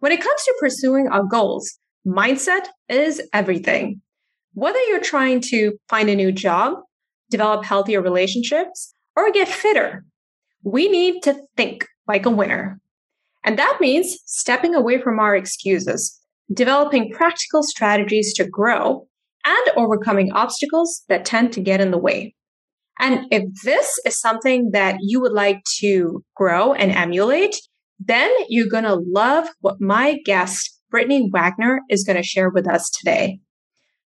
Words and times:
When 0.00 0.12
it 0.12 0.22
comes 0.22 0.42
to 0.44 0.56
pursuing 0.58 1.08
our 1.08 1.24
goals, 1.24 1.78
mindset 2.06 2.68
is 2.88 3.22
everything. 3.32 4.00
Whether 4.54 4.80
you're 4.84 5.00
trying 5.00 5.42
to 5.50 5.72
find 5.88 6.08
a 6.08 6.16
new 6.16 6.32
job, 6.32 6.78
develop 7.30 7.64
healthier 7.64 8.00
relationships, 8.02 8.92
or 9.14 9.30
get 9.30 9.46
fitter, 9.46 10.04
we 10.64 10.88
need 10.88 11.22
to 11.24 11.42
think 11.56 11.86
like 12.08 12.24
a 12.24 12.30
winner. 12.30 12.80
And 13.44 13.58
that 13.58 13.78
means 13.80 14.16
stepping 14.24 14.74
away 14.74 15.00
from 15.00 15.18
our 15.18 15.36
excuses, 15.36 16.18
developing 16.52 17.12
practical 17.12 17.62
strategies 17.62 18.32
to 18.34 18.48
grow, 18.48 19.06
and 19.44 19.76
overcoming 19.76 20.32
obstacles 20.32 21.02
that 21.08 21.24
tend 21.26 21.52
to 21.52 21.60
get 21.60 21.80
in 21.80 21.90
the 21.90 21.98
way. 21.98 22.34
And 22.98 23.26
if 23.30 23.44
this 23.64 23.98
is 24.06 24.20
something 24.20 24.70
that 24.72 24.96
you 25.00 25.20
would 25.20 25.32
like 25.32 25.62
to 25.80 26.22
grow 26.36 26.72
and 26.74 26.90
emulate, 26.90 27.56
then 28.00 28.30
you're 28.48 28.68
going 28.68 28.84
to 28.84 28.94
love 28.94 29.46
what 29.60 29.80
my 29.80 30.18
guest, 30.24 30.80
Brittany 30.90 31.28
Wagner, 31.30 31.80
is 31.90 32.02
going 32.02 32.16
to 32.16 32.22
share 32.22 32.48
with 32.48 32.66
us 32.66 32.90
today. 32.90 33.38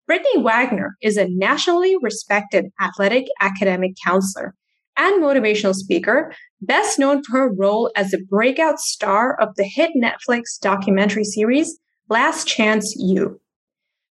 Brittany 0.06 0.42
Wagner 0.42 0.96
is 1.02 1.16
a 1.16 1.28
nationally 1.28 1.96
respected 2.00 2.66
athletic 2.80 3.26
academic 3.40 3.92
counselor 4.04 4.54
and 4.96 5.22
motivational 5.22 5.74
speaker, 5.74 6.34
best 6.60 6.98
known 6.98 7.22
for 7.22 7.38
her 7.38 7.52
role 7.54 7.90
as 7.96 8.10
the 8.10 8.24
breakout 8.28 8.78
star 8.78 9.40
of 9.40 9.54
the 9.56 9.64
hit 9.64 9.90
Netflix 9.96 10.58
documentary 10.60 11.24
series 11.24 11.78
Last 12.10 12.46
Chance 12.46 12.94
U. 12.96 13.40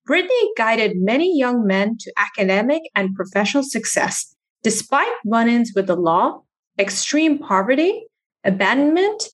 Brittany 0.04 0.50
guided 0.56 0.92
many 0.96 1.38
young 1.38 1.66
men 1.66 1.96
to 2.00 2.12
academic 2.18 2.82
and 2.96 3.14
professional 3.14 3.62
success, 3.62 4.34
despite 4.62 5.12
run 5.26 5.48
ins 5.48 5.72
with 5.74 5.86
the 5.86 5.96
law, 5.96 6.42
extreme 6.78 7.38
poverty, 7.38 8.06
abandonment, 8.44 9.28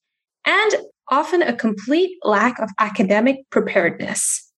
and 0.49 0.77
often 1.11 1.43
a 1.43 1.53
complete 1.53 2.17
lack 2.23 2.59
of 2.59 2.71
academic 2.79 3.37
preparedness. 3.51 4.51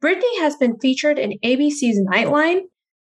Brittany 0.00 0.40
has 0.40 0.56
been 0.56 0.78
featured 0.78 1.18
in 1.18 1.38
ABC's 1.44 2.00
Nightline, 2.00 2.60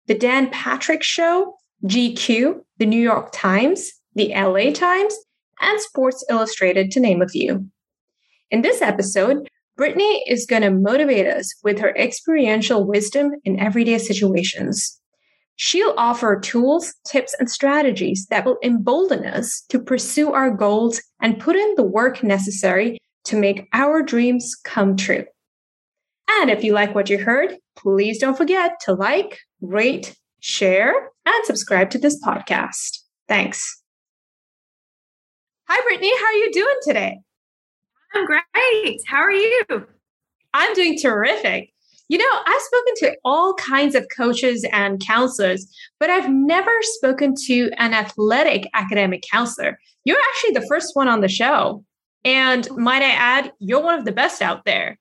The 0.08 0.18
Dan 0.18 0.50
Patrick 0.50 1.04
Show, 1.04 1.56
GQ, 1.86 2.62
The 2.78 2.86
New 2.86 3.02
York 3.02 3.32
Times, 3.34 3.92
The 4.16 4.30
LA 4.30 4.72
Times, 4.72 5.14
and 5.60 5.82
Sports 5.82 6.24
Illustrated, 6.30 6.92
to 6.92 7.02
name 7.02 7.22
a 7.22 7.28
few. 7.28 7.68
In 8.50 8.62
this 8.62 8.82
episode, 8.82 9.50
Brittany 9.76 10.24
is 10.28 10.46
going 10.46 10.62
to 10.62 10.72
motivate 10.72 11.28
us 11.28 11.54
with 11.62 11.80
her 11.80 11.94
experiential 11.98 12.88
wisdom 12.88 13.32
in 13.44 13.60
everyday 13.60 13.98
situations. 13.98 15.02
She'll 15.56 15.94
offer 15.98 16.40
tools, 16.40 16.94
tips, 17.06 17.36
and 17.40 17.50
strategies 17.50 18.26
that 18.30 18.46
will 18.46 18.58
embolden 18.64 19.26
us 19.26 19.64
to 19.70 19.80
pursue 19.80 20.32
our 20.32 20.50
goals 20.50 21.02
and 21.22 21.40
put 21.40 21.56
in 21.56 21.76
the 21.76 21.84
work 21.84 22.24
necessary 22.24 22.98
to 23.26 23.38
make 23.38 23.68
our 23.74 24.02
dreams 24.02 24.56
come 24.64 24.96
true. 24.98 25.26
And 26.30 26.50
if 26.50 26.64
you 26.64 26.74
like 26.74 26.96
what 26.96 27.10
you 27.10 27.18
heard, 27.18 27.56
please 27.76 28.20
don't 28.20 28.38
forget 28.38 28.80
to 28.86 28.94
like, 28.94 29.40
rate, 29.62 30.16
share, 30.40 30.94
and 31.26 31.46
subscribe 31.46 31.90
to 31.92 32.00
this 32.00 32.20
podcast. 32.26 33.00
Thanks. 33.28 33.82
Hi, 35.70 35.82
Brittany. 35.84 36.12
How 36.18 36.26
are 36.26 36.34
you 36.34 36.52
doing 36.52 36.76
today? 36.84 37.20
I'm 38.14 38.26
great. 38.26 39.00
How 39.08 39.18
are 39.18 39.32
you? 39.32 39.88
I'm 40.54 40.74
doing 40.74 41.00
terrific. 41.00 41.73
You 42.10 42.18
know, 42.18 42.42
I've 42.46 42.62
spoken 42.62 42.94
to 42.98 43.18
all 43.24 43.54
kinds 43.56 43.96
of 43.96 44.08
coaches 44.16 44.66
and 44.72 45.00
counselors, 45.00 45.68
but 46.00 46.10
I've 46.10 46.30
never 46.30 46.72
spoken 46.82 47.34
to 47.46 47.72
an 47.78 47.94
athletic 47.94 48.70
academic 48.74 49.24
counselor. 49.32 49.80
You're 50.06 50.20
actually 50.20 50.60
the 50.60 50.68
first 50.68 50.96
one 50.96 51.08
on 51.08 51.22
the 51.22 51.30
show. 51.30 51.84
And 52.26 52.70
might 52.78 53.02
I 53.02 53.12
add, 53.12 53.52
you're 53.60 53.82
one 53.84 53.98
of 53.98 54.06
the 54.06 54.12
best 54.12 54.42
out 54.42 54.66
there. 54.66 54.98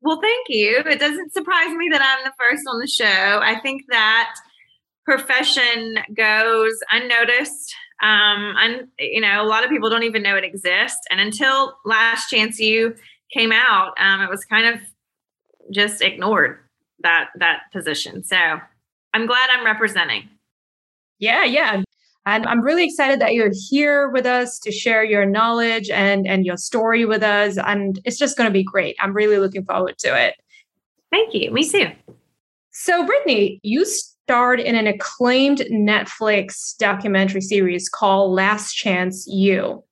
Well, 0.00 0.20
thank 0.20 0.46
you. 0.48 0.82
It 0.84 1.00
doesn't 1.00 1.32
surprise 1.32 1.74
me 1.74 1.88
that 1.90 2.02
I'm 2.02 2.24
the 2.24 2.32
first 2.38 2.64
on 2.68 2.78
the 2.78 2.86
show. 2.86 3.40
I 3.42 3.58
think 3.60 3.82
that 3.88 4.34
profession 5.04 5.98
goes 6.14 6.74
unnoticed. 6.90 7.74
Um, 8.02 8.54
and 8.58 8.88
you 8.98 9.20
know, 9.20 9.42
a 9.42 9.46
lot 9.46 9.64
of 9.64 9.70
people 9.70 9.88
don't 9.88 10.02
even 10.02 10.22
know 10.22 10.36
it 10.36 10.44
exists. 10.44 11.00
And 11.10 11.20
until 11.20 11.74
Last 11.84 12.28
Chance 12.28 12.58
U 12.58 12.94
came 13.32 13.52
out, 13.52 13.94
um, 13.98 14.20
it 14.20 14.28
was 14.28 14.44
kind 14.44 14.66
of 14.66 14.80
just 15.70 16.02
ignored 16.02 16.58
that 17.00 17.30
that 17.36 17.62
position. 17.72 18.22
So 18.24 18.36
I'm 19.12 19.26
glad 19.26 19.50
I'm 19.52 19.64
representing. 19.64 20.28
Yeah, 21.18 21.44
yeah. 21.44 21.82
And 22.26 22.46
I'm 22.46 22.62
really 22.62 22.84
excited 22.84 23.20
that 23.20 23.34
you're 23.34 23.52
here 23.68 24.08
with 24.08 24.24
us 24.24 24.58
to 24.60 24.72
share 24.72 25.04
your 25.04 25.26
knowledge 25.26 25.90
and 25.90 26.26
and 26.26 26.46
your 26.46 26.56
story 26.56 27.04
with 27.04 27.22
us. 27.22 27.58
And 27.58 28.00
it's 28.04 28.18
just 28.18 28.36
going 28.36 28.48
to 28.48 28.52
be 28.52 28.64
great. 28.64 28.96
I'm 29.00 29.12
really 29.12 29.38
looking 29.38 29.64
forward 29.64 29.98
to 29.98 30.18
it. 30.18 30.34
Thank 31.10 31.34
you. 31.34 31.50
Me 31.50 31.68
too. 31.68 31.90
So, 32.72 33.06
Brittany, 33.06 33.60
you 33.62 33.84
starred 33.84 34.58
in 34.58 34.74
an 34.74 34.86
acclaimed 34.86 35.58
Netflix 35.70 36.76
documentary 36.76 37.40
series 37.40 37.88
called 37.88 38.32
Last 38.32 38.72
Chance 38.74 39.26
U. 39.28 39.84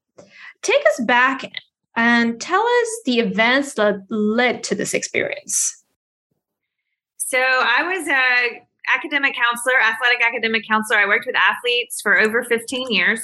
Take 0.62 0.80
us 0.86 1.04
back 1.04 1.44
and 1.96 2.40
tell 2.40 2.62
us 2.62 2.88
the 3.04 3.20
events 3.20 3.74
that 3.74 4.00
led 4.08 4.62
to 4.64 4.74
this 4.74 4.94
experience. 4.94 5.82
So 7.16 7.38
I 7.38 7.82
was 7.82 8.08
a 8.08 8.62
academic 8.94 9.34
counselor, 9.34 9.80
athletic 9.80 10.22
academic 10.24 10.66
counselor. 10.68 10.98
I 10.98 11.06
worked 11.06 11.26
with 11.26 11.36
athletes 11.36 12.00
for 12.00 12.18
over 12.18 12.44
15 12.44 12.90
years. 12.90 13.22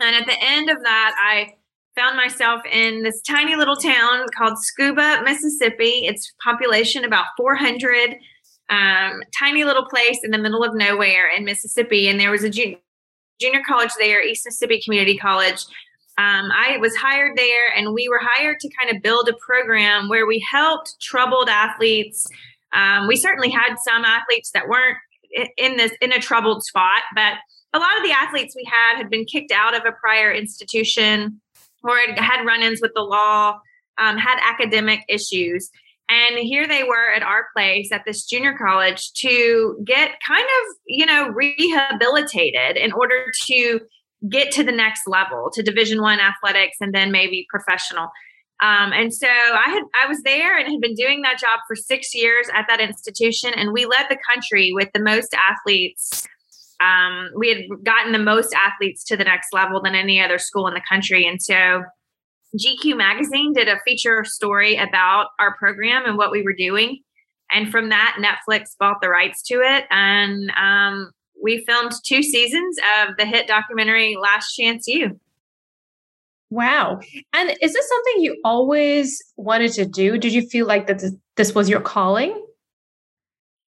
And 0.00 0.14
at 0.14 0.26
the 0.26 0.36
end 0.40 0.68
of 0.68 0.76
that, 0.82 1.14
I 1.18 1.54
found 1.96 2.16
myself 2.16 2.60
in 2.70 3.02
this 3.02 3.20
tiny 3.22 3.56
little 3.56 3.76
town 3.76 4.26
called 4.36 4.54
Scooba, 4.58 5.24
Mississippi. 5.24 6.06
It's 6.06 6.32
population 6.44 7.04
about 7.04 7.26
400, 7.38 8.16
um, 8.68 9.22
tiny 9.38 9.64
little 9.64 9.86
place 9.86 10.18
in 10.22 10.30
the 10.30 10.38
middle 10.38 10.62
of 10.62 10.74
nowhere 10.74 11.30
in 11.34 11.44
Mississippi. 11.44 12.08
And 12.08 12.20
there 12.20 12.30
was 12.30 12.44
a 12.44 12.50
junior, 12.50 12.76
junior 13.40 13.62
college 13.66 13.92
there, 13.98 14.22
East 14.22 14.44
Mississippi 14.44 14.80
Community 14.84 15.16
College, 15.16 15.64
um, 16.18 16.50
I 16.50 16.78
was 16.80 16.96
hired 16.96 17.36
there, 17.36 17.76
and 17.76 17.92
we 17.92 18.08
were 18.08 18.20
hired 18.22 18.58
to 18.60 18.70
kind 18.80 18.94
of 18.94 19.02
build 19.02 19.28
a 19.28 19.34
program 19.34 20.08
where 20.08 20.26
we 20.26 20.44
helped 20.50 20.98
troubled 21.00 21.48
athletes. 21.48 22.26
Um, 22.72 23.06
we 23.06 23.16
certainly 23.16 23.50
had 23.50 23.76
some 23.84 24.04
athletes 24.04 24.50
that 24.52 24.68
weren't 24.68 24.96
in 25.58 25.76
this 25.76 25.92
in 26.00 26.12
a 26.12 26.18
troubled 26.18 26.64
spot, 26.64 27.02
but 27.14 27.34
a 27.74 27.78
lot 27.78 27.96
of 27.98 28.02
the 28.02 28.12
athletes 28.12 28.54
we 28.56 28.64
had 28.64 28.96
had 28.96 29.10
been 29.10 29.26
kicked 29.26 29.52
out 29.52 29.74
of 29.74 29.82
a 29.84 29.92
prior 29.92 30.32
institution 30.32 31.40
or 31.82 31.98
had 32.16 32.44
run-ins 32.44 32.80
with 32.80 32.92
the 32.94 33.02
law, 33.02 33.58
um, 33.98 34.16
had 34.16 34.38
academic 34.42 35.00
issues. 35.08 35.70
And 36.08 36.38
here 36.38 36.66
they 36.66 36.84
were 36.84 37.12
at 37.12 37.22
our 37.22 37.46
place 37.54 37.90
at 37.92 38.04
this 38.06 38.24
junior 38.24 38.56
college 38.56 39.12
to 39.14 39.78
get 39.84 40.12
kind 40.26 40.44
of, 40.44 40.76
you 40.86 41.04
know, 41.04 41.28
rehabilitated 41.28 42.76
in 42.76 42.92
order 42.92 43.30
to 43.48 43.80
get 44.28 44.50
to 44.52 44.64
the 44.64 44.72
next 44.72 45.02
level 45.06 45.50
to 45.52 45.62
division 45.62 46.00
one 46.00 46.18
athletics 46.20 46.76
and 46.80 46.94
then 46.94 47.12
maybe 47.12 47.46
professional. 47.50 48.08
Um, 48.62 48.92
and 48.94 49.12
so 49.12 49.28
i 49.28 49.68
had 49.68 49.82
i 50.02 50.08
was 50.08 50.22
there 50.22 50.56
and 50.56 50.66
had 50.66 50.80
been 50.80 50.94
doing 50.94 51.20
that 51.20 51.38
job 51.38 51.60
for 51.68 51.76
six 51.76 52.14
years 52.14 52.48
at 52.54 52.64
that 52.68 52.80
institution 52.80 53.52
and 53.54 53.70
we 53.70 53.84
led 53.84 54.06
the 54.08 54.16
country 54.26 54.72
with 54.72 54.88
the 54.94 55.02
most 55.02 55.34
athletes. 55.34 56.26
Um, 56.80 57.30
we 57.36 57.48
had 57.48 57.84
gotten 57.84 58.12
the 58.12 58.18
most 58.18 58.54
athletes 58.54 59.04
to 59.04 59.16
the 59.16 59.24
next 59.24 59.48
level 59.52 59.82
than 59.82 59.94
any 59.94 60.20
other 60.20 60.38
school 60.38 60.66
in 60.68 60.74
the 60.74 60.82
country. 60.88 61.26
And 61.26 61.40
so 61.42 61.82
gq 62.58 62.96
magazine 62.96 63.52
did 63.52 63.68
a 63.68 63.80
feature 63.84 64.24
story 64.24 64.76
about 64.76 65.26
our 65.38 65.54
program 65.56 66.06
and 66.06 66.16
what 66.16 66.30
we 66.30 66.42
were 66.42 66.54
doing. 66.54 67.00
And 67.50 67.70
from 67.70 67.90
that, 67.90 68.16
Netflix 68.18 68.70
bought 68.78 69.00
the 69.00 69.08
rights 69.08 69.42
to 69.44 69.56
it. 69.56 69.84
And 69.90 70.50
um, 70.58 71.12
we 71.42 71.64
filmed 71.66 71.92
two 72.04 72.22
seasons 72.22 72.76
of 73.00 73.16
the 73.16 73.26
hit 73.26 73.46
documentary 73.46 74.16
Last 74.20 74.54
Chance 74.54 74.86
U. 74.88 75.18
Wow. 76.50 77.00
And 77.32 77.50
is 77.60 77.72
this 77.72 77.88
something 77.88 78.22
you 78.22 78.40
always 78.44 79.22
wanted 79.36 79.72
to 79.74 79.84
do? 79.84 80.16
Did 80.16 80.32
you 80.32 80.42
feel 80.42 80.66
like 80.66 80.86
that 80.86 81.02
this 81.36 81.54
was 81.54 81.68
your 81.68 81.80
calling? 81.80 82.42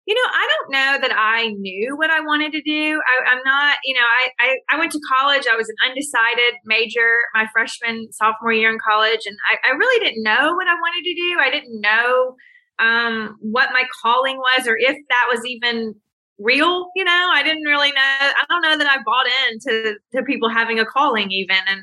You 0.07 0.15
know, 0.15 0.31
I 0.33 0.49
don't 0.49 0.73
know 0.73 1.09
that 1.09 1.17
I 1.17 1.49
knew 1.59 1.97
what 1.97 2.11
I 2.11 2.21
wanted 2.21 2.53
to 2.53 2.63
do. 2.63 3.01
I, 3.01 3.33
am 3.33 3.41
not, 3.45 3.79
you 3.85 3.95
know, 3.95 4.07
I, 4.07 4.29
I, 4.39 4.57
I 4.71 4.79
went 4.79 4.93
to 4.93 5.01
college. 5.19 5.47
I 5.51 5.57
was 5.57 5.69
an 5.69 5.75
undecided 5.85 6.61
major 6.65 7.19
my 7.35 7.47
freshman, 7.53 8.13
sophomore 8.13 8.53
year 8.53 8.71
in 8.71 8.79
college, 8.79 9.21
and 9.27 9.37
I, 9.51 9.71
I 9.71 9.75
really 9.75 10.05
didn't 10.05 10.23
know 10.23 10.55
what 10.55 10.69
I 10.69 10.75
wanted 10.75 11.03
to 11.03 11.15
do. 11.15 11.39
I 11.41 11.51
didn't 11.51 11.81
know 11.81 12.37
um, 12.79 13.37
what 13.41 13.71
my 13.73 13.83
calling 14.03 14.37
was 14.37 14.69
or 14.69 14.77
if 14.79 14.97
that 15.09 15.27
was 15.29 15.45
even 15.45 15.95
real. 16.39 16.91
You 16.95 17.05
know, 17.05 17.29
I 17.33 17.43
didn't 17.43 17.65
really 17.65 17.93
know. 17.93 18.01
I 18.21 18.45
don't 18.49 18.63
know 18.63 18.77
that 18.79 18.91
I 18.91 18.99
bought 19.05 19.27
into 19.51 19.95
to 20.15 20.23
people 20.23 20.49
having 20.49 20.79
a 20.79 20.87
calling 20.87 21.31
even, 21.31 21.59
and 21.69 21.83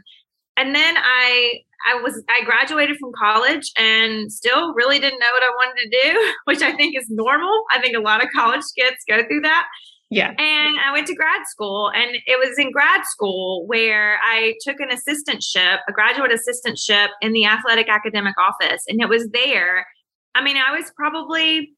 and 0.57 0.75
then 0.75 0.95
I 0.97 1.61
I 1.87 2.01
was 2.01 2.23
I 2.29 2.43
graduated 2.45 2.97
from 2.97 3.11
college 3.17 3.71
and 3.77 4.31
still 4.31 4.73
really 4.73 4.99
didn't 4.99 5.19
know 5.19 5.31
what 5.33 5.43
I 5.43 5.49
wanted 5.49 5.81
to 5.81 6.11
do, 6.11 6.33
which 6.45 6.61
I 6.61 6.75
think 6.75 6.97
is 6.97 7.07
normal. 7.09 7.63
I 7.73 7.79
think 7.79 7.95
a 7.95 8.01
lot 8.01 8.23
of 8.23 8.29
college 8.33 8.63
kids 8.77 8.97
go 9.07 9.23
through 9.27 9.41
that. 9.41 9.67
Yeah. 10.09 10.29
And 10.29 10.77
I 10.79 10.91
went 10.91 11.07
to 11.07 11.15
grad 11.15 11.41
school 11.47 11.89
and 11.95 12.15
it 12.27 12.37
was 12.37 12.59
in 12.59 12.71
grad 12.71 13.01
school 13.03 13.65
where 13.65 14.19
I 14.21 14.53
took 14.61 14.75
an 14.79 14.89
assistantship, 14.89 15.79
a 15.89 15.91
graduate 15.91 16.29
assistantship 16.29 17.07
in 17.21 17.33
the 17.33 17.45
athletic 17.45 17.89
academic 17.89 18.35
office 18.37 18.83
and 18.87 19.01
it 19.01 19.09
was 19.09 19.27
there. 19.33 19.87
I 20.35 20.43
mean, 20.43 20.57
I 20.57 20.75
was 20.75 20.91
probably 20.95 21.71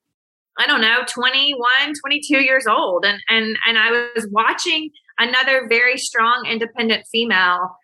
I 0.57 0.67
don't 0.67 0.81
know, 0.81 1.03
21, 1.07 1.59
22 2.01 2.37
years 2.43 2.65
old 2.67 3.05
and 3.05 3.19
and 3.29 3.57
and 3.67 3.77
I 3.77 4.09
was 4.15 4.27
watching 4.31 4.89
another 5.17 5.67
very 5.67 5.97
strong 5.97 6.45
independent 6.49 7.05
female 7.11 7.77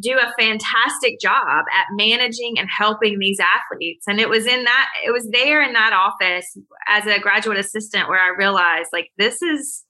do 0.00 0.18
a 0.18 0.32
fantastic 0.38 1.20
job 1.20 1.64
at 1.72 1.86
managing 1.92 2.58
and 2.58 2.68
helping 2.68 3.18
these 3.18 3.38
athletes. 3.40 4.04
And 4.06 4.20
it 4.20 4.28
was 4.28 4.46
in 4.46 4.64
that, 4.64 4.88
it 5.06 5.12
was 5.12 5.28
there 5.30 5.62
in 5.62 5.72
that 5.72 5.92
office 5.92 6.46
as 6.88 7.06
a 7.06 7.20
graduate 7.20 7.58
assistant 7.58 8.08
where 8.08 8.20
I 8.20 8.36
realized 8.36 8.90
like, 8.92 9.10
this 9.16 9.40
is, 9.40 9.84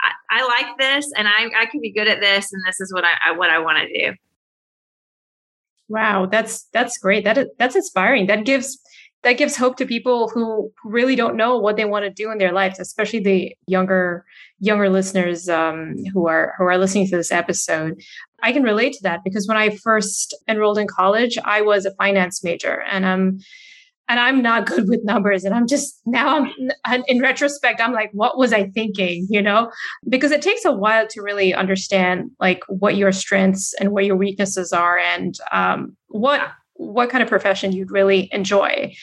I, 0.00 0.12
I 0.38 0.46
like 0.46 0.78
this 0.78 1.10
and 1.16 1.26
I, 1.26 1.62
I 1.62 1.66
can 1.66 1.80
be 1.80 1.92
good 1.92 2.08
at 2.08 2.20
this. 2.20 2.52
And 2.52 2.62
this 2.66 2.80
is 2.80 2.92
what 2.92 3.04
I, 3.04 3.14
I 3.26 3.32
what 3.32 3.50
I 3.50 3.58
want 3.58 3.78
to 3.78 3.88
do. 3.88 4.14
Wow. 5.88 6.26
That's, 6.26 6.64
that's 6.72 6.98
great. 6.98 7.24
That, 7.24 7.48
that's 7.58 7.76
inspiring. 7.76 8.26
That 8.26 8.44
gives, 8.44 8.78
that 9.26 9.38
gives 9.38 9.56
hope 9.56 9.76
to 9.76 9.84
people 9.84 10.28
who 10.28 10.72
really 10.84 11.16
don't 11.16 11.36
know 11.36 11.58
what 11.58 11.76
they 11.76 11.84
want 11.84 12.04
to 12.04 12.10
do 12.10 12.30
in 12.30 12.38
their 12.38 12.52
lives, 12.52 12.78
especially 12.78 13.18
the 13.18 13.56
younger 13.66 14.24
younger 14.60 14.88
listeners 14.88 15.48
um, 15.48 15.96
who 16.14 16.28
are 16.28 16.54
who 16.56 16.64
are 16.64 16.78
listening 16.78 17.08
to 17.08 17.16
this 17.16 17.32
episode. 17.32 18.00
I 18.44 18.52
can 18.52 18.62
relate 18.62 18.92
to 18.92 19.02
that 19.02 19.24
because 19.24 19.48
when 19.48 19.56
I 19.56 19.70
first 19.70 20.32
enrolled 20.46 20.78
in 20.78 20.86
college, 20.86 21.36
I 21.44 21.60
was 21.60 21.84
a 21.84 21.94
finance 21.96 22.44
major, 22.44 22.84
and 22.88 23.04
I'm 23.04 23.40
and 24.08 24.20
I'm 24.20 24.42
not 24.42 24.64
good 24.72 24.88
with 24.88 25.00
numbers. 25.02 25.42
And 25.42 25.56
I'm 25.56 25.66
just 25.66 26.00
now 26.06 26.46
I'm 26.84 27.02
in 27.08 27.20
retrospect, 27.20 27.80
I'm 27.80 27.92
like, 27.92 28.10
what 28.12 28.38
was 28.38 28.52
I 28.52 28.68
thinking? 28.68 29.26
You 29.28 29.42
know, 29.42 29.72
because 30.08 30.30
it 30.30 30.40
takes 30.40 30.64
a 30.64 30.70
while 30.70 31.08
to 31.08 31.20
really 31.20 31.52
understand 31.52 32.30
like 32.38 32.60
what 32.68 32.94
your 32.94 33.10
strengths 33.10 33.74
and 33.80 33.90
what 33.90 34.04
your 34.04 34.16
weaknesses 34.16 34.72
are, 34.72 34.98
and 34.98 35.34
um, 35.50 35.96
what 36.06 36.48
what 36.78 37.10
kind 37.10 37.22
of 37.22 37.28
profession 37.28 37.72
you'd 37.72 37.90
really 37.90 38.28
enjoy. 38.32 38.94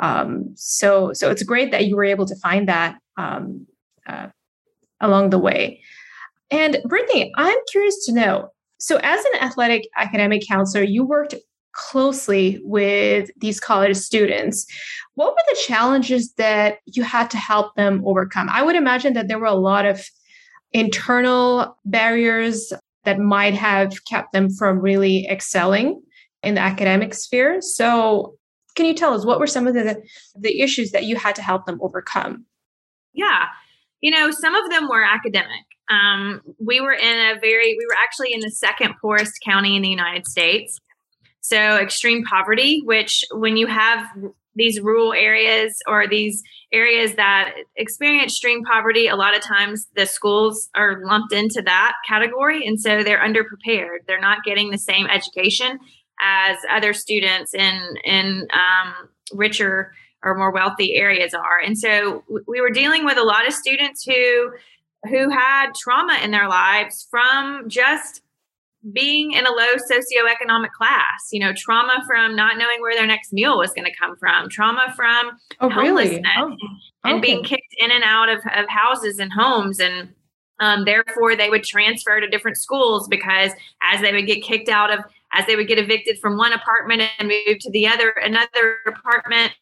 Um, 0.00 0.52
so 0.56 1.12
so 1.12 1.30
it's 1.30 1.42
great 1.42 1.70
that 1.70 1.86
you 1.86 1.96
were 1.96 2.04
able 2.04 2.26
to 2.26 2.36
find 2.36 2.68
that 2.68 2.96
um, 3.16 3.66
uh, 4.06 4.28
along 5.00 5.30
the 5.30 5.38
way. 5.38 5.80
And 6.50 6.78
Brittany, 6.84 7.32
I'm 7.36 7.58
curious 7.70 8.04
to 8.06 8.12
know. 8.12 8.50
So, 8.78 8.98
as 9.02 9.24
an 9.24 9.42
athletic 9.42 9.88
academic 9.96 10.46
counselor, 10.46 10.84
you 10.84 11.04
worked 11.04 11.34
closely 11.72 12.60
with 12.62 13.30
these 13.38 13.58
college 13.60 13.96
students. 13.96 14.66
What 15.14 15.32
were 15.32 15.42
the 15.48 15.60
challenges 15.66 16.32
that 16.34 16.78
you 16.86 17.02
had 17.02 17.30
to 17.30 17.38
help 17.38 17.74
them 17.76 18.02
overcome? 18.04 18.48
I 18.50 18.62
would 18.62 18.76
imagine 18.76 19.14
that 19.14 19.28
there 19.28 19.38
were 19.38 19.46
a 19.46 19.54
lot 19.54 19.86
of 19.86 20.04
internal 20.72 21.76
barriers 21.84 22.72
that 23.04 23.18
might 23.18 23.54
have 23.54 24.04
kept 24.04 24.32
them 24.32 24.50
from 24.50 24.78
really 24.78 25.26
excelling 25.28 26.02
in 26.42 26.54
the 26.54 26.60
academic 26.60 27.14
sphere. 27.14 27.60
So, 27.60 28.36
can 28.74 28.86
you 28.86 28.94
tell 28.94 29.12
us 29.12 29.24
what 29.24 29.38
were 29.38 29.46
some 29.46 29.66
of 29.66 29.74
the 29.74 30.02
the 30.34 30.60
issues 30.60 30.90
that 30.92 31.04
you 31.04 31.16
had 31.16 31.34
to 31.36 31.42
help 31.42 31.66
them 31.66 31.78
overcome? 31.82 32.46
Yeah, 33.12 33.46
you 34.00 34.10
know, 34.10 34.30
some 34.30 34.54
of 34.54 34.70
them 34.70 34.88
were 34.88 35.04
academic. 35.04 35.64
Um, 35.88 36.40
we 36.58 36.80
were 36.80 36.92
in 36.92 37.18
a 37.18 37.38
very, 37.40 37.76
we 37.78 37.86
were 37.86 37.96
actually 38.02 38.32
in 38.32 38.40
the 38.40 38.50
second 38.50 38.94
poorest 39.00 39.32
county 39.44 39.76
in 39.76 39.82
the 39.82 39.88
United 39.88 40.26
States. 40.26 40.78
So, 41.40 41.76
extreme 41.76 42.24
poverty, 42.24 42.82
which 42.84 43.24
when 43.32 43.56
you 43.56 43.66
have 43.66 44.06
these 44.54 44.80
rural 44.80 45.12
areas 45.12 45.80
or 45.88 46.06
these 46.06 46.42
areas 46.72 47.14
that 47.14 47.54
experience 47.76 48.32
extreme 48.32 48.64
poverty, 48.64 49.06
a 49.06 49.16
lot 49.16 49.36
of 49.36 49.42
times 49.42 49.88
the 49.96 50.06
schools 50.06 50.68
are 50.74 51.02
lumped 51.04 51.32
into 51.32 51.62
that 51.62 51.94
category. 52.06 52.66
And 52.66 52.80
so 52.80 53.02
they're 53.02 53.20
underprepared. 53.20 53.98
They're 54.06 54.20
not 54.20 54.44
getting 54.44 54.70
the 54.70 54.78
same 54.78 55.06
education 55.06 55.78
as 56.22 56.56
other 56.70 56.92
students 56.92 57.52
in 57.54 57.96
in 58.04 58.48
um, 58.52 59.08
richer 59.32 59.92
or 60.22 60.36
more 60.36 60.52
wealthy 60.52 60.94
areas 60.94 61.34
are. 61.34 61.58
And 61.64 61.76
so 61.76 62.22
we 62.46 62.60
were 62.60 62.70
dealing 62.70 63.04
with 63.04 63.18
a 63.18 63.22
lot 63.22 63.46
of 63.46 63.52
students 63.52 64.04
who 64.04 64.52
who 65.08 65.28
had 65.30 65.74
trauma 65.74 66.18
in 66.22 66.30
their 66.30 66.48
lives 66.48 67.08
from 67.10 67.68
just 67.68 68.22
being 68.92 69.32
in 69.32 69.46
a 69.46 69.50
low 69.50 69.74
socioeconomic 69.90 70.70
class, 70.72 71.28
you 71.30 71.38
know, 71.38 71.52
trauma 71.56 72.02
from 72.06 72.34
not 72.34 72.58
knowing 72.58 72.80
where 72.80 72.94
their 72.94 73.06
next 73.06 73.32
meal 73.32 73.58
was 73.58 73.72
going 73.72 73.84
to 73.84 73.96
come 73.96 74.16
from, 74.16 74.48
trauma 74.48 74.92
from 74.96 75.38
oh, 75.60 75.68
homelessness 75.68 76.20
really? 76.36 76.56
oh, 77.04 77.10
and 77.10 77.22
being 77.22 77.44
kicked 77.44 77.74
in 77.78 77.90
and 77.92 78.02
out 78.04 78.28
of, 78.28 78.38
of 78.56 78.68
houses 78.68 79.18
and 79.18 79.32
homes 79.32 79.78
and 79.78 80.08
um, 80.58 80.84
therefore 80.84 81.36
they 81.36 81.50
would 81.50 81.64
transfer 81.64 82.20
to 82.20 82.28
different 82.28 82.56
schools 82.56 83.08
because 83.08 83.52
as 83.82 84.00
they 84.00 84.12
would 84.12 84.26
get 84.26 84.42
kicked 84.42 84.68
out 84.68 84.92
of 84.92 85.04
as 85.32 85.46
they 85.46 85.56
would 85.56 85.68
get 85.68 85.78
evicted 85.78 86.18
from 86.20 86.36
one 86.36 86.52
apartment 86.52 87.02
and 87.18 87.28
move 87.28 87.58
to 87.60 87.70
the 87.70 87.86
other 87.86 88.10
another 88.22 88.78
apartment. 88.86 89.52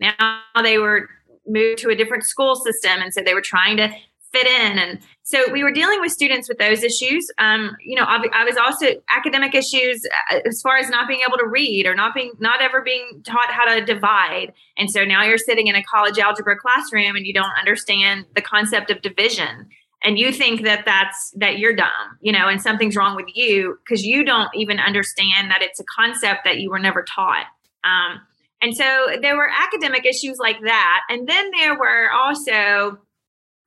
Now 0.00 0.40
they 0.62 0.78
were 0.78 1.08
moved 1.46 1.78
to 1.78 1.90
a 1.90 1.94
different 1.94 2.24
school 2.24 2.56
system 2.56 3.00
and 3.00 3.12
so 3.12 3.22
they 3.24 3.34
were 3.34 3.42
trying 3.42 3.76
to 3.78 3.88
fit 4.32 4.46
in. 4.46 4.78
And 4.78 4.98
so 5.22 5.50
we 5.52 5.62
were 5.62 5.70
dealing 5.70 6.00
with 6.00 6.10
students 6.12 6.48
with 6.48 6.58
those 6.58 6.82
issues. 6.82 7.26
Um, 7.38 7.76
you 7.80 7.96
know 7.96 8.04
I, 8.04 8.22
I, 8.32 8.44
was 8.44 8.56
also 8.56 9.00
academic 9.10 9.54
issues 9.54 10.04
uh, 10.30 10.40
as 10.46 10.60
far 10.60 10.76
as 10.76 10.90
not 10.90 11.08
being 11.08 11.20
able 11.26 11.38
to 11.38 11.46
read 11.46 11.86
or 11.86 11.94
not 11.94 12.14
being 12.14 12.32
not 12.38 12.60
ever 12.60 12.82
being 12.82 13.22
taught 13.24 13.50
how 13.50 13.64
to 13.74 13.84
divide. 13.84 14.52
And 14.76 14.90
so 14.90 15.04
now 15.04 15.24
you're 15.24 15.38
sitting 15.38 15.68
in 15.68 15.76
a 15.76 15.82
college 15.82 16.18
algebra 16.18 16.58
classroom 16.58 17.16
and 17.16 17.26
you 17.26 17.32
don't 17.32 17.58
understand 17.58 18.26
the 18.34 18.42
concept 18.42 18.90
of 18.90 19.00
division 19.00 19.68
and 20.04 20.18
you 20.18 20.32
think 20.32 20.62
that 20.62 20.84
that's 20.84 21.32
that 21.36 21.58
you're 21.58 21.74
dumb 21.74 22.18
you 22.20 22.32
know 22.32 22.48
and 22.48 22.60
something's 22.60 22.96
wrong 22.96 23.16
with 23.16 23.26
you 23.34 23.78
because 23.84 24.04
you 24.04 24.24
don't 24.24 24.50
even 24.54 24.78
understand 24.78 25.50
that 25.50 25.62
it's 25.62 25.80
a 25.80 25.84
concept 25.96 26.40
that 26.44 26.58
you 26.58 26.70
were 26.70 26.78
never 26.78 27.02
taught. 27.02 27.46
Um, 27.84 28.20
and 28.62 28.76
so 28.76 29.16
there 29.20 29.36
were 29.36 29.48
academic 29.48 30.04
issues 30.04 30.38
like 30.38 30.60
that 30.62 31.02
and 31.08 31.28
then 31.28 31.50
there 31.58 31.78
were 31.78 32.10
also 32.10 32.98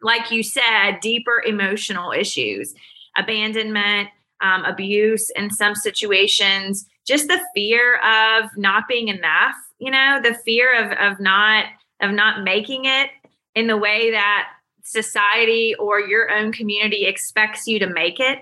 like 0.01 0.31
you 0.31 0.43
said 0.43 0.99
deeper 1.01 1.41
emotional 1.45 2.11
issues 2.11 2.73
abandonment 3.17 4.09
um, 4.41 4.63
abuse 4.65 5.29
in 5.35 5.49
some 5.49 5.75
situations 5.75 6.87
just 7.05 7.27
the 7.27 7.39
fear 7.53 7.97
of 7.97 8.49
not 8.57 8.87
being 8.87 9.09
enough 9.09 9.55
you 9.79 9.91
know 9.91 10.19
the 10.23 10.33
fear 10.45 10.73
of 10.73 10.91
of 10.93 11.19
not 11.19 11.65
of 12.01 12.11
not 12.11 12.43
making 12.43 12.85
it 12.85 13.09
in 13.55 13.67
the 13.67 13.77
way 13.77 14.11
that 14.11 14.49
society 14.89 15.75
or 15.75 15.99
your 15.99 16.31
own 16.31 16.51
community 16.51 17.05
expects 17.05 17.67
you 17.67 17.79
to 17.79 17.87
make 17.87 18.19
it. 18.19 18.39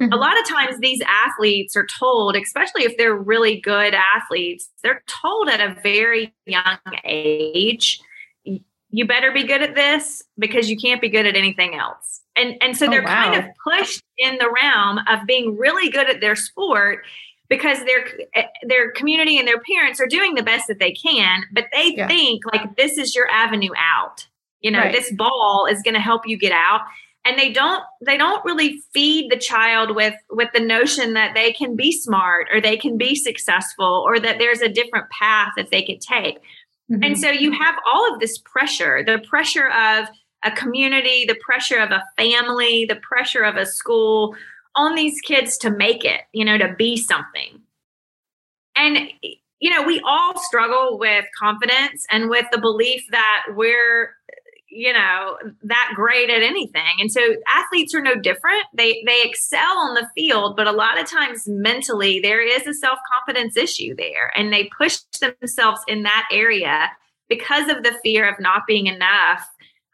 Mm-hmm. 0.00 0.12
A 0.12 0.16
lot 0.16 0.40
of 0.40 0.48
times, 0.48 0.78
these 0.80 1.02
athletes 1.02 1.76
are 1.76 1.86
told, 1.86 2.34
especially 2.34 2.84
if 2.84 2.96
they're 2.96 3.14
really 3.14 3.60
good 3.60 3.94
athletes, 3.94 4.70
they're 4.82 5.02
told 5.06 5.50
at 5.50 5.60
a 5.60 5.78
very 5.82 6.34
young 6.46 6.78
age, 7.04 8.00
you 8.92 9.06
better 9.06 9.30
be 9.30 9.44
good 9.44 9.62
at 9.62 9.74
this 9.74 10.22
because 10.38 10.70
you 10.70 10.76
can't 10.76 11.02
be 11.02 11.10
good 11.10 11.26
at 11.26 11.36
anything 11.36 11.74
else. 11.74 12.22
And, 12.34 12.56
and 12.62 12.76
so 12.76 12.86
oh, 12.86 12.90
they're 12.90 13.02
wow. 13.02 13.24
kind 13.24 13.44
of 13.44 13.50
pushed 13.62 14.02
in 14.16 14.38
the 14.38 14.50
realm 14.50 15.00
of 15.06 15.26
being 15.26 15.58
really 15.58 15.90
good 15.90 16.08
at 16.08 16.20
their 16.20 16.34
sport 16.34 17.04
because 17.50 17.84
their 17.84 18.08
eh, 18.34 18.46
their 18.66 18.92
community 18.92 19.38
and 19.38 19.46
their 19.46 19.60
parents 19.60 20.00
are 20.00 20.06
doing 20.06 20.34
the 20.34 20.42
best 20.42 20.66
that 20.68 20.78
they 20.78 20.92
can, 20.92 21.44
but 21.52 21.66
they 21.74 21.94
yeah. 21.94 22.08
think 22.08 22.42
like 22.50 22.76
this 22.76 22.96
is 22.96 23.14
your 23.14 23.30
avenue 23.30 23.72
out 23.76 24.26
you 24.60 24.70
know 24.70 24.80
right. 24.80 24.92
this 24.92 25.12
ball 25.12 25.66
is 25.70 25.82
going 25.82 25.94
to 25.94 26.00
help 26.00 26.26
you 26.26 26.36
get 26.36 26.52
out 26.52 26.80
and 27.24 27.38
they 27.38 27.52
don't 27.52 27.82
they 28.04 28.16
don't 28.16 28.44
really 28.44 28.82
feed 28.92 29.30
the 29.30 29.36
child 29.36 29.94
with 29.94 30.14
with 30.30 30.48
the 30.54 30.60
notion 30.60 31.14
that 31.14 31.34
they 31.34 31.52
can 31.52 31.76
be 31.76 31.92
smart 31.92 32.46
or 32.52 32.60
they 32.60 32.76
can 32.76 32.96
be 32.96 33.14
successful 33.14 34.04
or 34.06 34.18
that 34.18 34.38
there's 34.38 34.60
a 34.60 34.68
different 34.68 35.08
path 35.10 35.48
that 35.56 35.70
they 35.70 35.82
could 35.82 36.00
take 36.00 36.38
Mm-hmm. 36.90 37.04
And 37.04 37.18
so 37.18 37.30
you 37.30 37.52
have 37.52 37.76
all 37.92 38.12
of 38.12 38.20
this 38.20 38.38
pressure 38.38 39.04
the 39.04 39.22
pressure 39.28 39.68
of 39.68 40.08
a 40.42 40.50
community, 40.50 41.24
the 41.26 41.38
pressure 41.44 41.78
of 41.78 41.90
a 41.90 42.02
family, 42.16 42.86
the 42.86 42.96
pressure 42.96 43.42
of 43.42 43.56
a 43.56 43.66
school 43.66 44.34
on 44.74 44.94
these 44.94 45.20
kids 45.20 45.58
to 45.58 45.70
make 45.70 46.04
it, 46.04 46.22
you 46.32 46.44
know, 46.44 46.56
to 46.56 46.74
be 46.74 46.96
something. 46.96 47.60
And, 48.74 49.10
you 49.60 49.70
know, 49.70 49.82
we 49.82 50.00
all 50.00 50.38
struggle 50.38 50.98
with 50.98 51.26
confidence 51.38 52.06
and 52.10 52.30
with 52.30 52.46
the 52.50 52.58
belief 52.58 53.02
that 53.10 53.44
we're 53.54 54.14
you 54.70 54.92
know 54.92 55.36
that 55.62 55.92
great 55.94 56.30
at 56.30 56.42
anything. 56.42 56.96
And 56.98 57.10
so 57.10 57.20
athletes 57.48 57.94
are 57.94 58.00
no 58.00 58.14
different. 58.14 58.64
They 58.74 59.02
they 59.06 59.22
excel 59.22 59.78
on 59.78 59.94
the 59.94 60.08
field 60.14 60.56
but 60.56 60.66
a 60.66 60.72
lot 60.72 60.98
of 61.00 61.08
times 61.08 61.44
mentally 61.46 62.20
there 62.20 62.42
is 62.42 62.66
a 62.66 62.74
self-confidence 62.74 63.56
issue 63.56 63.94
there 63.96 64.32
and 64.36 64.52
they 64.52 64.70
push 64.76 64.98
themselves 65.20 65.80
in 65.88 66.02
that 66.04 66.28
area 66.32 66.90
because 67.28 67.68
of 67.68 67.82
the 67.82 67.96
fear 68.02 68.28
of 68.28 68.38
not 68.40 68.62
being 68.66 68.86
enough 68.86 69.46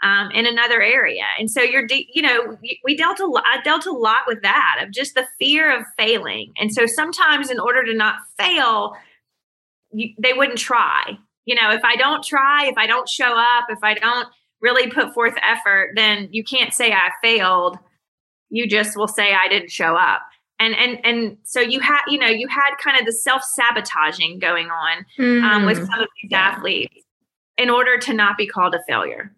um, 0.02 0.30
in 0.32 0.46
another 0.46 0.82
area. 0.82 1.24
And 1.38 1.50
so 1.50 1.62
you're 1.62 1.86
de- 1.86 2.08
you 2.12 2.22
know 2.22 2.56
we 2.84 2.96
dealt 2.96 3.20
a 3.20 3.26
lot 3.26 3.44
i 3.46 3.60
dealt 3.62 3.86
a 3.86 3.92
lot 3.92 4.22
with 4.26 4.42
that 4.42 4.80
of 4.82 4.90
just 4.90 5.14
the 5.14 5.26
fear 5.38 5.74
of 5.76 5.84
failing. 5.96 6.52
And 6.58 6.72
so 6.72 6.86
sometimes 6.86 7.50
in 7.50 7.58
order 7.58 7.84
to 7.84 7.94
not 7.94 8.16
fail 8.38 8.94
you, 9.92 10.14
they 10.18 10.32
wouldn't 10.32 10.58
try. 10.58 11.18
You 11.44 11.54
know 11.54 11.70
if 11.70 11.84
i 11.84 11.96
don't 11.96 12.24
try 12.24 12.66
if 12.66 12.76
i 12.76 12.86
don't 12.86 13.08
show 13.08 13.38
up 13.38 13.66
if 13.70 13.78
i 13.82 13.94
don't 13.94 14.28
really 14.60 14.90
put 14.90 15.14
forth 15.14 15.34
effort, 15.42 15.92
then 15.96 16.28
you 16.30 16.44
can't 16.44 16.72
say 16.72 16.92
I 16.92 17.10
failed. 17.22 17.78
You 18.48 18.66
just 18.66 18.96
will 18.96 19.08
say 19.08 19.34
I 19.34 19.48
didn't 19.48 19.70
show 19.70 19.96
up. 19.96 20.22
And 20.58 20.74
and 20.74 20.98
and 21.04 21.36
so 21.44 21.60
you 21.60 21.80
had 21.80 22.00
you 22.08 22.18
know 22.18 22.28
you 22.28 22.48
had 22.48 22.70
kind 22.82 22.98
of 22.98 23.04
the 23.04 23.12
self 23.12 23.42
sabotaging 23.42 24.38
going 24.38 24.68
on 24.68 25.04
mm. 25.18 25.42
um, 25.42 25.66
with 25.66 25.76
mm-hmm. 25.76 25.86
some 25.86 26.00
of 26.00 26.08
these 26.22 26.30
yeah. 26.30 26.38
athletes 26.38 27.04
in 27.58 27.68
order 27.68 27.98
to 27.98 28.14
not 28.14 28.38
be 28.38 28.46
called 28.46 28.74
a 28.74 28.80
failure. 28.88 29.34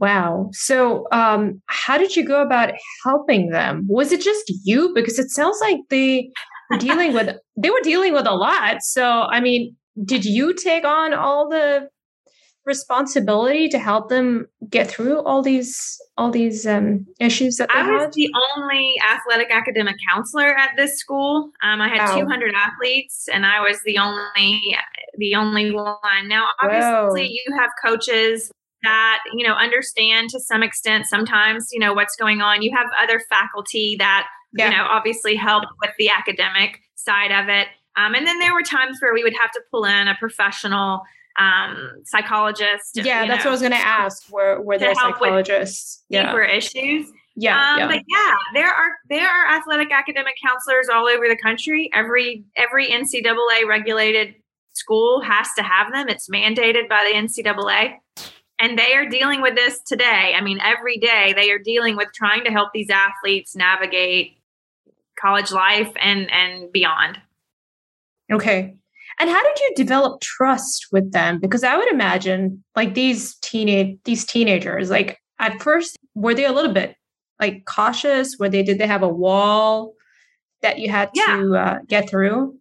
Wow. 0.00 0.48
So, 0.52 1.06
um, 1.12 1.60
how 1.66 1.98
did 1.98 2.16
you 2.16 2.24
go 2.24 2.40
about 2.42 2.72
helping 3.04 3.50
them? 3.50 3.86
Was 3.88 4.12
it 4.12 4.22
just 4.22 4.50
you? 4.64 4.92
Because 4.94 5.18
it 5.18 5.28
sounds 5.28 5.58
like 5.60 5.76
they 5.90 6.30
were 6.70 6.78
dealing 6.78 7.12
with 7.12 7.36
they 7.56 7.70
were 7.70 7.82
dealing 7.82 8.14
with 8.14 8.26
a 8.26 8.34
lot. 8.34 8.78
So, 8.80 9.04
I 9.04 9.40
mean, 9.40 9.76
did 10.04 10.24
you 10.24 10.54
take 10.54 10.84
on 10.84 11.12
all 11.12 11.48
the 11.48 11.88
responsibility 12.66 13.68
to 13.68 13.78
help 13.78 14.08
them 14.08 14.46
get 14.68 14.90
through 14.90 15.20
all 15.22 15.42
these 15.42 15.98
all 16.16 16.30
these 16.30 16.66
um, 16.66 17.06
issues 17.18 17.56
that 17.56 17.70
I 17.74 17.90
was 17.90 18.02
had? 18.02 18.12
the 18.12 18.30
only 18.56 18.94
athletic 19.08 19.50
academic 19.50 19.96
counselor 20.08 20.56
at 20.56 20.70
this 20.76 20.98
school. 20.98 21.50
Um, 21.62 21.80
I 21.80 21.88
had 21.88 22.10
wow. 22.10 22.20
200 22.20 22.54
athletes, 22.54 23.28
and 23.32 23.46
I 23.46 23.60
was 23.60 23.80
the 23.84 23.98
only 23.98 24.60
the 25.16 25.34
only 25.34 25.70
one. 25.70 26.28
Now, 26.28 26.48
obviously, 26.62 27.26
Whoa. 27.26 27.32
you 27.32 27.56
have 27.58 27.70
coaches 27.84 28.50
that 28.82 29.20
you 29.34 29.46
know 29.46 29.54
understand 29.54 30.30
to 30.30 30.40
some 30.40 30.62
extent 30.62 31.06
sometimes 31.06 31.68
you 31.70 31.78
know 31.78 31.92
what's 31.92 32.16
going 32.16 32.40
on 32.40 32.62
you 32.62 32.74
have 32.74 32.86
other 33.02 33.20
faculty 33.28 33.96
that 33.98 34.26
yeah. 34.54 34.70
you 34.70 34.76
know 34.76 34.84
obviously 34.84 35.36
help 35.36 35.64
with 35.82 35.90
the 35.98 36.08
academic 36.08 36.80
side 36.94 37.30
of 37.30 37.50
it 37.50 37.68
um, 37.98 38.14
and 38.14 38.26
then 38.26 38.38
there 38.38 38.54
were 38.54 38.62
times 38.62 38.96
where 39.00 39.12
we 39.12 39.22
would 39.22 39.34
have 39.38 39.50
to 39.50 39.60
pull 39.70 39.84
in 39.84 40.08
a 40.08 40.14
professional 40.18 41.02
um, 41.38 42.02
psychologists. 42.04 42.92
Yeah, 42.94 43.26
that's 43.26 43.44
know, 43.44 43.50
what 43.50 43.50
I 43.50 43.50
was 43.50 43.60
going 43.60 43.72
to 43.72 43.78
ask. 43.78 44.30
Were 44.30 44.60
were 44.60 44.78
there 44.78 44.94
psychologists? 44.94 46.04
Deeper 46.10 46.42
yeah. 46.42 46.56
issues. 46.56 47.10
Yeah, 47.36 47.72
um, 47.72 47.78
yeah, 47.78 47.86
but 47.86 48.02
yeah, 48.08 48.34
there 48.54 48.68
are 48.68 48.90
there 49.08 49.28
are 49.28 49.56
athletic 49.56 49.92
academic 49.92 50.34
counselors 50.44 50.88
all 50.92 51.06
over 51.06 51.28
the 51.28 51.36
country. 51.36 51.90
Every 51.94 52.44
every 52.56 52.88
NCAA 52.88 53.66
regulated 53.66 54.34
school 54.72 55.20
has 55.20 55.48
to 55.56 55.62
have 55.62 55.92
them. 55.92 56.08
It's 56.08 56.28
mandated 56.28 56.88
by 56.88 57.08
the 57.10 57.16
NCAA, 57.16 57.94
and 58.58 58.78
they 58.78 58.94
are 58.94 59.06
dealing 59.06 59.42
with 59.42 59.54
this 59.54 59.80
today. 59.80 60.34
I 60.36 60.40
mean, 60.40 60.58
every 60.62 60.98
day 60.98 61.32
they 61.34 61.50
are 61.50 61.58
dealing 61.58 61.96
with 61.96 62.08
trying 62.14 62.44
to 62.44 62.50
help 62.50 62.70
these 62.74 62.90
athletes 62.90 63.54
navigate 63.54 64.38
college 65.18 65.52
life 65.52 65.92
and 66.00 66.30
and 66.30 66.70
beyond. 66.72 67.18
Okay. 68.30 68.76
And 69.20 69.28
how 69.28 69.42
did 69.42 69.58
you 69.58 69.72
develop 69.76 70.22
trust 70.22 70.86
with 70.92 71.12
them? 71.12 71.38
Because 71.40 71.62
I 71.62 71.76
would 71.76 71.88
imagine 71.88 72.64
like 72.74 72.94
these 72.94 73.34
teenage 73.36 73.98
these 74.04 74.24
teenagers, 74.24 74.88
like 74.88 75.18
at 75.38 75.60
first, 75.60 75.98
were 76.14 76.34
they 76.34 76.46
a 76.46 76.52
little 76.52 76.72
bit 76.72 76.96
like 77.38 77.66
cautious? 77.66 78.36
Were 78.38 78.48
they 78.48 78.62
did 78.62 78.78
they 78.78 78.86
have 78.86 79.02
a 79.02 79.08
wall 79.08 79.92
that 80.62 80.78
you 80.78 80.90
had 80.90 81.10
yeah. 81.14 81.36
to 81.36 81.56
uh, 81.56 81.78
get 81.86 82.08
through? 82.08 82.56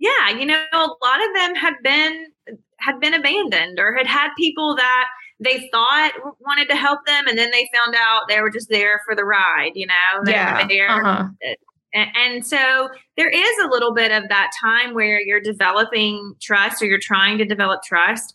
Yeah, 0.00 0.30
you 0.30 0.44
know, 0.44 0.56
a 0.72 0.76
lot 0.76 1.24
of 1.24 1.34
them 1.34 1.54
had 1.54 1.74
been 1.84 2.26
had 2.80 2.98
been 2.98 3.14
abandoned 3.14 3.78
or 3.78 3.94
had 3.94 4.08
had 4.08 4.30
people 4.36 4.74
that 4.74 5.06
they 5.38 5.68
thought 5.72 6.12
wanted 6.40 6.68
to 6.68 6.76
help 6.76 7.04
them 7.06 7.26
and 7.26 7.38
then 7.38 7.50
they 7.52 7.68
found 7.74 7.94
out 7.96 8.22
they 8.28 8.40
were 8.40 8.50
just 8.50 8.68
there 8.68 9.00
for 9.04 9.14
the 9.14 9.24
ride 9.24 9.72
you 9.74 9.86
know 9.86 9.94
they 10.24 10.32
yeah. 10.32 10.66
there 10.68 10.90
uh-huh. 10.90 11.28
And 11.94 12.46
so 12.46 12.88
there 13.16 13.28
is 13.28 13.64
a 13.64 13.68
little 13.68 13.92
bit 13.92 14.12
of 14.12 14.28
that 14.28 14.50
time 14.60 14.94
where 14.94 15.20
you're 15.20 15.40
developing 15.40 16.34
trust 16.40 16.82
or 16.82 16.86
you're 16.86 16.98
trying 16.98 17.38
to 17.38 17.44
develop 17.44 17.82
trust. 17.82 18.34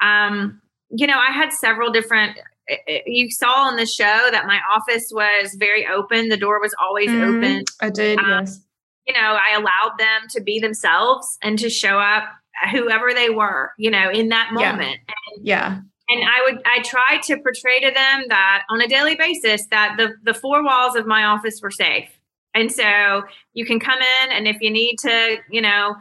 Um, 0.00 0.60
you 0.90 1.06
know, 1.06 1.18
I 1.18 1.30
had 1.32 1.52
several 1.52 1.90
different. 1.90 2.38
Eh, 2.68 2.76
eh, 2.88 3.00
you 3.06 3.30
saw 3.30 3.66
on 3.66 3.76
the 3.76 3.84
show 3.84 4.28
that 4.30 4.46
my 4.46 4.58
office 4.74 5.10
was 5.12 5.54
very 5.58 5.86
open. 5.86 6.28
The 6.28 6.36
door 6.36 6.60
was 6.60 6.74
always 6.82 7.10
mm, 7.10 7.36
open. 7.36 7.64
I 7.80 7.90
did, 7.90 8.18
um, 8.18 8.26
yes. 8.28 8.60
You 9.06 9.12
know, 9.12 9.38
I 9.38 9.54
allowed 9.54 9.98
them 9.98 10.28
to 10.30 10.40
be 10.40 10.58
themselves 10.60 11.38
and 11.42 11.58
to 11.58 11.68
show 11.68 11.98
up 11.98 12.24
whoever 12.72 13.12
they 13.12 13.28
were, 13.28 13.72
you 13.76 13.90
know, 13.90 14.10
in 14.10 14.30
that 14.30 14.52
moment. 14.52 14.98
Yeah. 15.06 15.34
And, 15.36 15.46
yeah. 15.46 15.80
And 16.08 16.22
I 16.22 16.42
would, 16.44 16.62
I 16.64 16.82
tried 16.82 17.22
to 17.24 17.36
portray 17.38 17.80
to 17.80 17.90
them 17.90 18.24
that 18.28 18.62
on 18.70 18.80
a 18.80 18.88
daily 18.88 19.14
basis 19.14 19.66
that 19.70 19.96
the 19.98 20.14
the 20.22 20.34
four 20.34 20.62
walls 20.62 20.96
of 20.96 21.06
my 21.06 21.24
office 21.24 21.60
were 21.62 21.70
safe 21.70 22.08
and 22.54 22.70
so 22.70 23.22
you 23.52 23.66
can 23.66 23.80
come 23.80 23.98
in, 23.98 24.32
and 24.32 24.46
if 24.46 24.60
you 24.60 24.70
need 24.70 24.98
to, 25.00 25.36
you 25.50 25.60
know, 25.60 25.96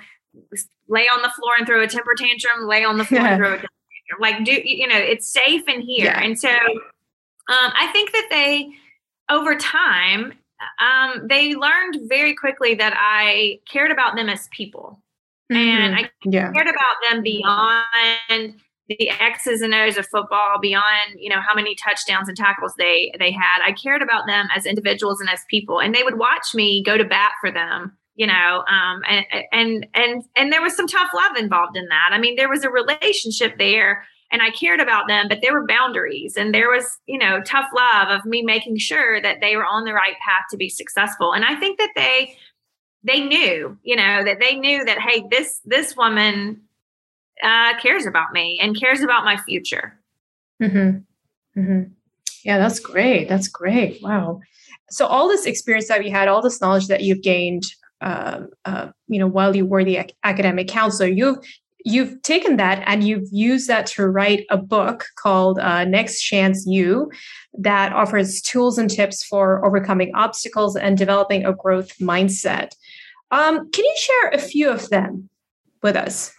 lay 0.87 1.01
on 1.01 1.21
the 1.21 1.29
floor 1.29 1.51
and 1.57 1.65
throw 1.65 1.81
a 1.81 1.87
temper 1.87 2.13
tantrum, 2.15 2.67
lay 2.67 2.83
on 2.83 2.97
the 2.97 3.05
floor 3.05 3.21
and 3.21 3.37
throw 3.39 3.53
a 3.53 3.57
temper 3.57 3.67
tantrum. 4.09 4.21
Like, 4.21 4.45
do 4.45 4.61
you 4.63 4.87
know, 4.87 4.97
it's 4.97 5.27
safe 5.27 5.67
in 5.67 5.81
here. 5.81 6.05
Yeah. 6.05 6.21
And 6.21 6.39
so 6.39 6.49
um, 6.49 7.71
I 7.75 7.89
think 7.91 8.11
that 8.11 8.27
they, 8.29 8.69
over 9.29 9.55
time, 9.55 10.33
um, 10.79 11.27
they 11.27 11.55
learned 11.55 12.07
very 12.07 12.35
quickly 12.35 12.75
that 12.75 12.93
I 12.95 13.59
cared 13.69 13.91
about 13.91 14.15
them 14.15 14.29
as 14.29 14.47
people. 14.49 14.99
Mm-hmm. 15.51 15.57
And 15.57 15.95
I 15.95 16.09
yeah. 16.23 16.51
cared 16.51 16.67
about 16.67 16.95
them 17.09 17.21
beyond 17.21 18.55
the 18.87 19.09
X's 19.09 19.61
and 19.61 19.73
O's 19.73 19.97
of 19.97 20.07
football 20.07 20.59
beyond, 20.61 21.17
you 21.17 21.29
know, 21.29 21.39
how 21.39 21.55
many 21.55 21.75
touchdowns 21.75 22.27
and 22.27 22.37
tackles 22.37 22.73
they 22.77 23.13
they 23.17 23.31
had. 23.31 23.59
I 23.65 23.71
cared 23.71 24.01
about 24.01 24.27
them 24.27 24.47
as 24.55 24.65
individuals 24.65 25.21
and 25.21 25.29
as 25.29 25.41
people, 25.49 25.79
and 25.79 25.95
they 25.95 26.03
would 26.03 26.17
watch 26.17 26.53
me 26.53 26.83
go 26.83 26.97
to 26.97 27.05
bat 27.05 27.31
for 27.41 27.51
them. 27.51 27.97
You 28.15 28.27
know, 28.27 28.63
um, 28.67 29.01
and 29.09 29.25
and 29.51 29.87
and 29.95 30.23
and 30.35 30.51
there 30.51 30.61
was 30.61 30.75
some 30.75 30.87
tough 30.87 31.09
love 31.15 31.35
involved 31.37 31.75
in 31.75 31.87
that. 31.87 32.09
I 32.11 32.19
mean, 32.19 32.35
there 32.35 32.49
was 32.49 32.63
a 32.63 32.69
relationship 32.69 33.57
there, 33.57 34.05
and 34.31 34.41
I 34.41 34.51
cared 34.51 34.79
about 34.79 35.07
them, 35.07 35.27
but 35.29 35.39
there 35.41 35.53
were 35.53 35.65
boundaries, 35.65 36.37
and 36.37 36.53
there 36.53 36.69
was, 36.69 36.85
you 37.07 37.17
know, 37.17 37.41
tough 37.41 37.67
love 37.73 38.09
of 38.09 38.25
me 38.25 38.43
making 38.43 38.77
sure 38.77 39.19
that 39.21 39.37
they 39.41 39.55
were 39.55 39.65
on 39.65 39.85
the 39.85 39.93
right 39.93 40.15
path 40.23 40.43
to 40.51 40.57
be 40.57 40.69
successful. 40.69 41.33
And 41.33 41.43
I 41.43 41.55
think 41.55 41.79
that 41.79 41.91
they 41.95 42.35
they 43.03 43.21
knew, 43.21 43.77
you 43.81 43.95
know, 43.95 44.23
that 44.23 44.39
they 44.39 44.55
knew 44.55 44.85
that 44.85 44.99
hey, 44.99 45.23
this 45.31 45.59
this 45.65 45.97
woman 45.97 46.61
uh, 47.43 47.77
cares 47.79 48.05
about 48.05 48.33
me 48.33 48.59
and 48.61 48.79
cares 48.79 49.01
about 49.01 49.25
my 49.25 49.37
future. 49.45 49.99
Mm-hmm. 50.61 51.59
Mm-hmm. 51.59 51.91
Yeah, 52.43 52.57
that's 52.57 52.79
great. 52.79 53.29
That's 53.29 53.47
great. 53.47 54.01
Wow. 54.01 54.41
So 54.89 55.05
all 55.05 55.27
this 55.27 55.45
experience 55.45 55.87
that 55.87 56.03
you 56.05 56.11
had, 56.11 56.27
all 56.27 56.41
this 56.41 56.61
knowledge 56.61 56.87
that 56.87 57.01
you've 57.01 57.21
gained, 57.21 57.63
uh, 58.01 58.41
uh, 58.65 58.89
you 59.07 59.19
know, 59.19 59.27
while 59.27 59.55
you 59.55 59.65
were 59.65 59.83
the 59.83 59.97
ac- 59.97 60.15
academic 60.23 60.67
counselor, 60.67 61.09
you've 61.09 61.37
you've 61.85 62.21
taken 62.21 62.57
that 62.57 62.81
and 62.85 63.05
you've 63.05 63.27
used 63.31 63.67
that 63.67 63.85
to 63.85 64.07
write 64.07 64.45
a 64.49 64.57
book 64.57 65.05
called 65.17 65.59
uh, 65.59 65.83
Next 65.83 66.21
Chance 66.21 66.65
U 66.67 67.11
that 67.57 67.91
offers 67.91 68.41
tools 68.41 68.77
and 68.77 68.89
tips 68.89 69.23
for 69.23 69.65
overcoming 69.65 70.11
obstacles 70.15 70.75
and 70.75 70.97
developing 70.97 71.45
a 71.45 71.53
growth 71.53 71.97
mindset. 71.99 72.71
Um, 73.31 73.69
can 73.71 73.83
you 73.83 73.95
share 73.97 74.29
a 74.29 74.37
few 74.37 74.69
of 74.69 74.89
them 74.89 75.29
with 75.81 75.95
us? 75.95 76.33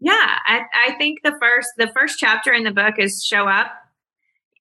Yeah, 0.00 0.38
I, 0.46 0.62
I 0.86 0.94
think 0.96 1.20
the 1.24 1.34
first 1.40 1.68
the 1.78 1.90
first 1.94 2.18
chapter 2.18 2.52
in 2.52 2.64
the 2.64 2.70
book 2.70 2.94
is 2.98 3.24
show 3.24 3.48
up. 3.48 3.72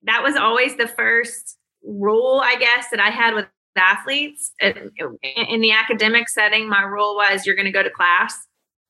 That 0.03 0.23
was 0.23 0.35
always 0.35 0.75
the 0.77 0.87
first 0.87 1.57
rule, 1.83 2.41
I 2.43 2.55
guess, 2.57 2.87
that 2.91 2.99
I 2.99 3.09
had 3.09 3.33
with 3.33 3.45
athletes 3.75 4.51
in 4.61 5.61
the 5.61 5.71
academic 5.71 6.29
setting. 6.29 6.69
My 6.69 6.83
rule 6.83 7.15
was 7.15 7.45
you're 7.45 7.55
going 7.55 7.65
to 7.65 7.71
go 7.71 7.83
to 7.83 7.89
class, 7.89 8.47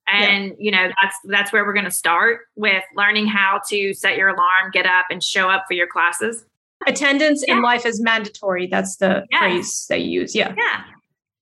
and 0.08 0.48
yeah. 0.48 0.54
you 0.60 0.72
know 0.72 0.90
that's 1.02 1.18
that's 1.26 1.54
where 1.54 1.66
we're 1.66 1.74
going 1.74 1.86
to 1.86 1.92
start 1.92 2.42
with 2.56 2.84
learning 2.96 3.28
how 3.28 3.62
to 3.70 3.94
set 3.94 4.18
your 4.18 4.30
alarm, 4.30 4.72
get 4.72 4.86
up, 4.86 5.06
and 5.10 5.24
show 5.24 5.50
up 5.50 5.64
for 5.68 5.74
your 5.74 5.88
classes. 5.88 6.46
Attendance 6.86 7.46
yeah. 7.48 7.56
in 7.56 7.62
life 7.62 7.86
is 7.86 8.02
mandatory. 8.02 8.68
That's 8.68 8.98
the 8.98 9.26
yes. 9.32 9.40
phrase 9.40 9.86
that 9.90 10.02
you 10.02 10.22
use. 10.22 10.36
Yeah. 10.36 10.54
Yeah. 10.58 10.84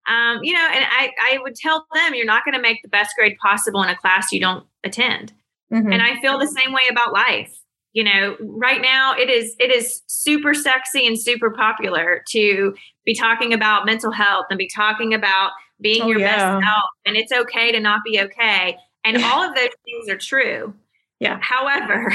Um, 0.07 0.39
you 0.43 0.53
know, 0.53 0.67
and 0.73 0.85
I, 0.89 1.11
I 1.21 1.37
would 1.41 1.55
tell 1.55 1.85
them 1.93 2.15
you're 2.15 2.25
not 2.25 2.43
going 2.43 2.55
to 2.55 2.61
make 2.61 2.81
the 2.81 2.89
best 2.89 3.15
grade 3.15 3.37
possible 3.37 3.83
in 3.83 3.89
a 3.89 3.95
class 3.95 4.31
you 4.31 4.39
don't 4.39 4.65
attend. 4.83 5.33
Mm-hmm. 5.71 5.91
And 5.91 6.01
I 6.01 6.19
feel 6.21 6.37
the 6.37 6.47
same 6.47 6.73
way 6.73 6.81
about 6.89 7.13
life. 7.13 7.55
You 7.93 8.05
know, 8.05 8.37
right 8.39 8.81
now 8.81 9.13
it 9.15 9.29
is 9.29 9.53
it 9.59 9.69
is 9.69 10.01
super 10.07 10.53
sexy 10.53 11.05
and 11.05 11.19
super 11.19 11.51
popular 11.51 12.23
to 12.29 12.73
be 13.05 13.13
talking 13.13 13.53
about 13.53 13.85
mental 13.85 14.11
health 14.11 14.45
and 14.49 14.57
be 14.57 14.69
talking 14.73 15.13
about 15.13 15.51
being 15.81 16.03
oh, 16.03 16.07
your 16.07 16.19
yeah. 16.19 16.35
best 16.35 16.65
self 16.65 16.89
and 17.05 17.17
it's 17.17 17.31
okay 17.33 17.71
to 17.73 17.81
not 17.81 17.99
be 18.05 18.21
okay. 18.21 18.77
And 19.03 19.17
all 19.23 19.43
of 19.43 19.55
those 19.55 19.69
things 19.83 20.09
are 20.09 20.17
true. 20.17 20.73
Yeah. 21.19 21.39
However, 21.41 22.13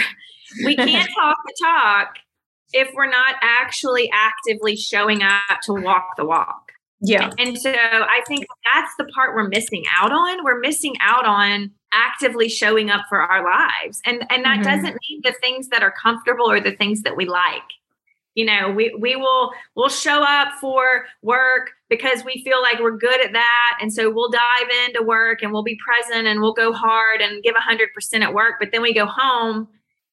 we 0.64 0.76
can't 0.76 1.11
talk 1.14 1.37
the 1.45 1.55
talk 1.62 2.14
if 2.73 2.90
we're 2.95 3.11
not 3.11 3.37
actually 3.43 4.11
actively 4.12 4.76
showing 4.76 5.23
up 5.23 5.61
to 5.64 5.75
walk 5.75 6.16
the 6.16 6.25
walk. 6.25 6.65
Yeah. 7.00 7.31
And 7.38 7.59
so 7.59 7.71
I 7.73 8.23
think 8.26 8.47
that's 8.73 8.93
the 8.99 9.05
part 9.15 9.35
we're 9.35 9.49
missing 9.49 9.85
out 9.99 10.12
on. 10.12 10.45
We're 10.45 10.61
missing 10.61 10.95
out 11.00 11.26
on 11.26 11.71
actively 11.93 12.49
showing 12.49 12.91
up 12.91 13.03
for 13.09 13.21
our 13.21 13.45
lives. 13.45 14.00
And 14.05 14.25
and 14.31 14.45
that 14.45 14.61
mm-hmm. 14.61 14.62
doesn't 14.62 14.97
mean 15.09 15.21
the 15.23 15.35
things 15.41 15.69
that 15.69 15.83
are 15.83 15.93
comfortable 16.03 16.50
or 16.50 16.61
the 16.61 16.73
things 16.73 17.03
that 17.03 17.17
we 17.17 17.26
like. 17.26 17.62
You 18.35 18.45
know, 18.45 18.71
we 18.71 18.95
we 18.99 19.17
will 19.17 19.53
we'll 19.75 19.88
show 19.88 20.23
up 20.23 20.49
for 20.61 21.07
work 21.23 21.71
because 21.88 22.25
we 22.25 22.43
feel 22.45 22.61
like 22.61 22.81
we're 22.81 22.97
good 22.97 23.25
at 23.25 23.33
that. 23.33 23.79
And 23.81 23.93
so 23.93 24.11
we'll 24.11 24.31
dive 24.31 24.69
into 24.87 25.03
work 25.03 25.43
and 25.43 25.53
we'll 25.53 25.62
be 25.62 25.79
present 25.87 26.26
and 26.26 26.41
we'll 26.41 26.53
go 26.53 26.73
hard 26.73 27.21
and 27.21 27.43
give 27.43 27.55
100% 27.55 28.21
at 28.23 28.35
work, 28.35 28.57
but 28.59 28.73
then 28.73 28.83
we 28.83 28.93
go 28.93 29.07
home 29.07 29.69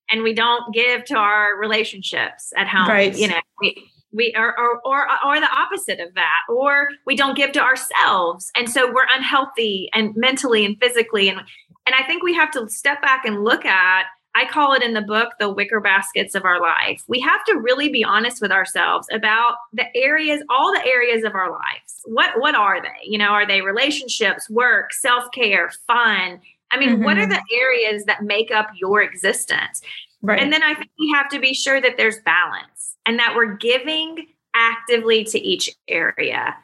and 0.10 0.24
we 0.24 0.34
don't 0.34 0.74
give 0.74 1.04
to 1.06 1.16
our 1.16 1.58
relationships 1.58 2.54
at 2.56 2.68
home. 2.68 2.88
Right. 2.88 3.16
You 3.18 3.30
know, 3.30 3.40
we, 3.60 3.90
we 4.14 4.34
are 4.34 4.58
or 4.58 4.80
or 4.86 5.08
or 5.26 5.40
the 5.40 5.52
opposite 5.52 6.00
of 6.00 6.14
that 6.14 6.42
or 6.50 6.90
we 7.06 7.16
don't 7.16 7.36
give 7.36 7.52
to 7.54 7.62
ourselves. 7.62 8.52
And 8.56 8.70
so 8.70 8.92
we're 8.92 9.08
unhealthy 9.14 9.90
and 9.94 10.16
mentally 10.16 10.66
and 10.66 10.78
physically. 10.80 11.30
And 11.30 11.42
and 11.86 11.96
i 11.96 12.04
think 12.04 12.24
we 12.24 12.34
have 12.34 12.52
to 12.52 12.70
step 12.70 13.02
back 13.02 13.26
and 13.26 13.44
look 13.44 13.66
at 13.66 14.06
i 14.36 14.46
call 14.46 14.74
it 14.74 14.84
in 14.84 14.94
the 14.94 15.02
book 15.02 15.30
the 15.40 15.52
wicker 15.52 15.80
baskets 15.80 16.36
of 16.36 16.46
our 16.46 16.62
life. 16.62 17.04
We 17.08 17.20
have 17.22 17.44
to 17.46 17.60
really 17.60 17.90
be 17.90 18.04
honest 18.04 18.42
with 18.42 18.52
ourselves 18.52 19.08
about 19.12 19.56
the 19.74 19.86
areas 19.96 20.42
all 20.50 20.74
the 20.74 20.86
areas 20.86 21.24
of 21.24 21.36
our 21.36 21.52
lives. 21.52 22.02
What 22.06 22.40
what 22.40 22.56
are 22.56 22.82
they? 22.82 23.04
You 23.04 23.18
know 23.18 23.30
are 23.30 23.48
they 23.48 23.62
relationships 23.62 24.50
work 24.50 24.94
self-care 24.94 25.72
fun? 25.88 26.42
I 26.72 26.80
mean 26.80 26.90
mm-hmm. 26.90 27.04
what 27.04 27.18
are 27.18 27.28
mm-hmm. 27.28 27.32
the 27.32 27.56
areas 27.56 28.06
that 28.06 28.24
make 28.24 28.52
up 28.52 28.68
your 28.76 29.02
existence 29.02 29.82
right 30.24 30.42
and 30.42 30.52
then 30.52 30.64
i 30.64 30.74
think 30.74 30.90
we 31.00 31.12
have 31.14 31.30
to 31.30 31.40
be 31.40 31.54
sure 31.54 31.80
that 31.80 31.96
there's 31.98 32.18
balance 32.26 32.96
and 33.06 33.20
that 33.20 33.36
we're 33.36 33.54
giving 33.54 34.26
actively 34.54 35.24
to 35.26 35.40
each 35.40 35.70
area. 35.88 36.56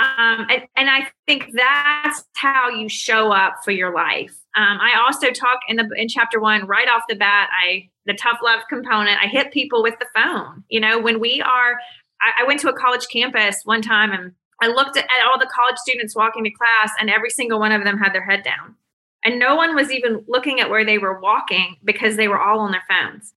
Um, 0.00 0.46
and, 0.48 0.62
and, 0.76 0.88
I 0.88 1.08
think 1.26 1.50
that's 1.52 2.24
how 2.36 2.68
you 2.68 2.88
show 2.88 3.32
up 3.32 3.64
for 3.64 3.72
your 3.72 3.92
life. 3.92 4.32
Um, 4.54 4.78
I 4.80 4.92
also 5.04 5.32
talk 5.32 5.58
in 5.66 5.76
the 5.76 5.90
in 5.96 6.06
chapter 6.06 6.38
one 6.38 6.66
right 6.66 6.86
off 6.86 7.02
the 7.08 7.16
bat. 7.16 7.48
I 7.52 7.88
the 8.06 8.14
tough 8.14 8.38
love 8.40 8.60
component. 8.68 9.20
I 9.20 9.26
hit 9.26 9.50
people 9.50 9.82
with 9.82 9.98
the 9.98 10.06
phone. 10.14 10.62
You 10.68 10.78
know, 10.78 11.00
when 11.00 11.18
we 11.18 11.42
are, 11.42 11.80
I, 12.22 12.42
I 12.42 12.46
went 12.46 12.60
to 12.60 12.68
a 12.68 12.72
college 12.72 13.08
campus 13.08 13.62
one 13.64 13.82
time 13.82 14.12
and 14.12 14.32
I 14.62 14.68
looked 14.68 14.96
at, 14.96 15.04
at 15.04 15.26
all 15.26 15.36
the 15.36 15.50
college 15.52 15.78
students 15.78 16.14
walking 16.14 16.44
to 16.44 16.50
class, 16.50 16.92
and 17.00 17.10
every 17.10 17.30
single 17.30 17.58
one 17.58 17.72
of 17.72 17.82
them 17.82 17.98
had 17.98 18.12
their 18.12 18.24
head 18.24 18.44
down, 18.44 18.76
and 19.24 19.38
no 19.38 19.56
one 19.56 19.74
was 19.74 19.90
even 19.90 20.24
looking 20.28 20.60
at 20.60 20.70
where 20.70 20.84
they 20.84 20.98
were 20.98 21.20
walking 21.20 21.76
because 21.84 22.16
they 22.16 22.28
were 22.28 22.40
all 22.40 22.60
on 22.60 22.72
their 22.72 22.84
phones. 22.88 23.34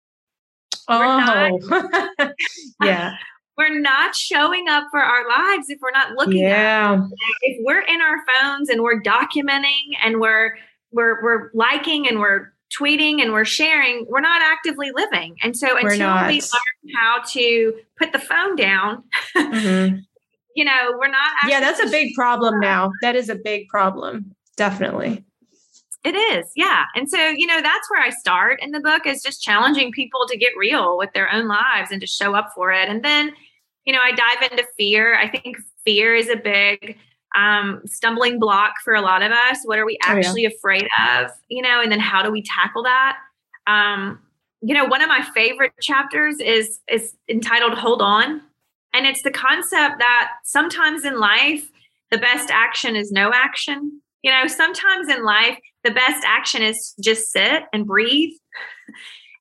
Oh, 0.88 2.32
yeah. 2.84 3.16
We're 3.58 3.80
not 3.80 4.16
showing 4.16 4.70
up 4.70 4.86
for 4.90 5.02
our 5.02 5.28
lives 5.28 5.70
if 5.70 5.80
we're 5.82 5.92
not 5.92 6.14
looking 6.14 6.42
yeah. 6.42 6.94
at 6.94 7.00
If 7.42 7.58
we're 7.60 7.82
in 7.82 8.02
our 8.02 8.18
phones 8.26 8.70
and 8.70 8.82
we're 8.82 9.02
documenting 9.02 9.98
and 10.04 10.20
we're 10.20 10.56
we're 10.92 11.22
we're 11.22 11.52
liking 11.54 12.08
and 12.08 12.20
we're 12.20 12.54
tweeting 12.76 13.22
and 13.22 13.34
we're 13.34 13.46
sharing, 13.46 14.06
we're 14.10 14.22
not 14.22 14.42
actively 14.42 14.92
living. 14.96 15.36
And 15.44 15.56
so 15.56 15.78
until 15.78 16.28
we 16.28 16.42
learn 16.42 16.96
how 16.96 17.22
to 17.32 17.74
put 18.00 18.14
the 18.14 18.20
phone 18.20 18.56
down, 18.56 19.04
mm-hmm. 19.36 19.98
you 20.56 20.66
know, 20.66 20.94
we're 20.98 21.10
not. 21.10 21.32
Yeah, 21.48 21.60
that's 21.60 21.82
a 21.82 21.90
big 21.90 22.16
problem 22.16 22.60
now. 22.60 22.92
That 23.02 23.16
is 23.16 23.30
a 23.30 23.36
big 23.36 23.68
problem. 23.68 24.34
Definitely. 24.56 25.24
It 26.04 26.16
is, 26.16 26.48
yeah. 26.56 26.86
And 26.96 27.08
so, 27.08 27.20
you 27.36 27.46
know, 27.46 27.62
that's 27.62 27.90
where 27.90 28.02
I 28.02 28.10
start 28.10 28.60
in 28.62 28.72
the 28.72 28.80
book 28.80 29.06
is 29.06 29.22
just 29.22 29.44
challenging 29.44 29.92
people 29.92 30.26
to 30.28 30.38
get 30.38 30.52
real 30.58 30.98
with 30.98 31.12
their 31.14 31.32
own 31.32 31.48
lives 31.48 31.92
and 31.92 32.02
to 32.02 32.08
show 32.08 32.34
up 32.34 32.52
for 32.56 32.72
it. 32.72 32.90
And 32.90 33.04
then, 33.04 33.34
you 33.86 33.94
know, 33.94 34.00
I 34.02 34.12
dive 34.12 34.52
into 34.52 34.66
fear. 34.78 35.16
I 35.16 35.28
think 35.28 35.58
fear 35.86 36.16
is 36.16 36.28
a 36.28 36.36
big 36.36 36.98
um, 37.36 37.82
stumbling 37.86 38.40
block 38.40 38.74
for 38.84 38.96
a 38.96 39.02
lot 39.02 39.22
of 39.22 39.32
us. 39.32 39.60
What 39.64 39.78
are 39.78 39.86
we 39.86 39.98
actually 40.04 40.46
oh, 40.46 40.50
yeah. 40.50 40.56
afraid 40.58 40.88
of? 41.10 41.32
You 41.50 41.62
know, 41.62 41.82
and 41.82 41.92
then 41.92 42.00
how 42.00 42.24
do 42.24 42.32
we 42.32 42.42
tackle 42.42 42.84
that? 42.84 43.18
Um, 43.68 44.20
you 44.62 44.74
know, 44.74 44.86
one 44.86 45.02
of 45.02 45.08
my 45.08 45.26
favorite 45.34 45.74
chapters 45.82 46.40
is 46.40 46.80
is 46.88 47.16
entitled 47.30 47.74
"Hold 47.74 48.02
On," 48.02 48.42
and 48.94 49.06
it's 49.06 49.22
the 49.22 49.32
concept 49.32 50.00
that 50.00 50.32
sometimes 50.44 51.06
in 51.06 51.20
life 51.20 51.70
the 52.12 52.18
best 52.18 52.52
action 52.52 52.96
is 52.96 53.12
no 53.12 53.32
action. 53.34 54.02
You 54.22 54.32
know, 54.32 54.46
sometimes 54.48 55.10
in 55.10 55.24
life 55.24 55.58
the 55.84 55.92
best 55.92 56.24
action 56.26 56.62
is 56.62 56.94
just 57.02 57.32
sit 57.32 57.64
and 57.74 57.86
breathe. 57.86 58.34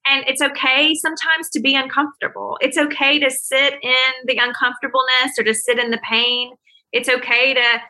And 0.07 0.25
it's 0.27 0.41
okay 0.41 0.95
sometimes 0.95 1.51
to 1.53 1.61
be 1.61 1.75
uncomfortable. 1.75 2.57
It's 2.61 2.79
okay 2.79 3.19
to 3.19 3.31
sit 3.31 3.75
in 3.83 4.13
the 4.27 4.39
uncomfortableness 4.39 5.39
or 5.39 5.45
to 5.45 5.55
sit 5.55 5.79
in 5.79 5.91
the 5.91 6.01
pain. 6.09 6.53
It's 6.93 7.09
okay 7.09 7.55
to 7.55 7.81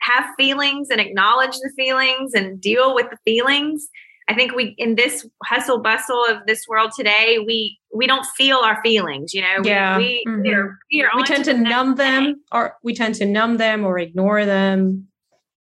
have 0.00 0.24
feelings 0.36 0.88
and 0.90 1.00
acknowledge 1.00 1.56
the 1.56 1.72
feelings 1.76 2.32
and 2.34 2.60
deal 2.60 2.94
with 2.94 3.06
the 3.10 3.18
feelings. 3.24 3.88
I 4.28 4.34
think 4.34 4.54
we 4.54 4.74
in 4.76 4.94
this 4.94 5.26
hustle 5.44 5.80
bustle 5.80 6.22
of 6.28 6.38
this 6.46 6.66
world 6.68 6.92
today, 6.96 7.38
we 7.44 7.78
we 7.94 8.06
don't 8.06 8.26
feel 8.36 8.58
our 8.58 8.80
feelings. 8.82 9.32
You 9.32 9.42
know, 9.42 9.56
yeah, 9.64 9.96
we 9.96 10.22
we, 10.26 10.32
mm-hmm. 10.32 10.42
we, 10.42 10.52
are, 10.52 10.78
we, 10.92 11.02
are 11.02 11.10
we 11.16 11.24
tend 11.24 11.44
to, 11.46 11.54
to 11.54 11.58
numb 11.58 11.96
them, 11.96 12.42
or 12.52 12.76
we 12.82 12.94
tend 12.94 13.14
to 13.16 13.26
numb 13.26 13.56
them 13.56 13.84
or 13.84 13.98
ignore 13.98 14.44
them. 14.44 15.07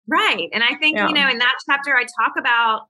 Right. 0.08 0.48
And 0.52 0.62
I 0.62 0.74
think, 0.76 0.96
yeah. 0.96 1.08
you 1.08 1.14
know, 1.14 1.28
in 1.28 1.38
that 1.38 1.54
chapter, 1.68 1.96
I 1.96 2.02
talk 2.02 2.34
about 2.38 2.82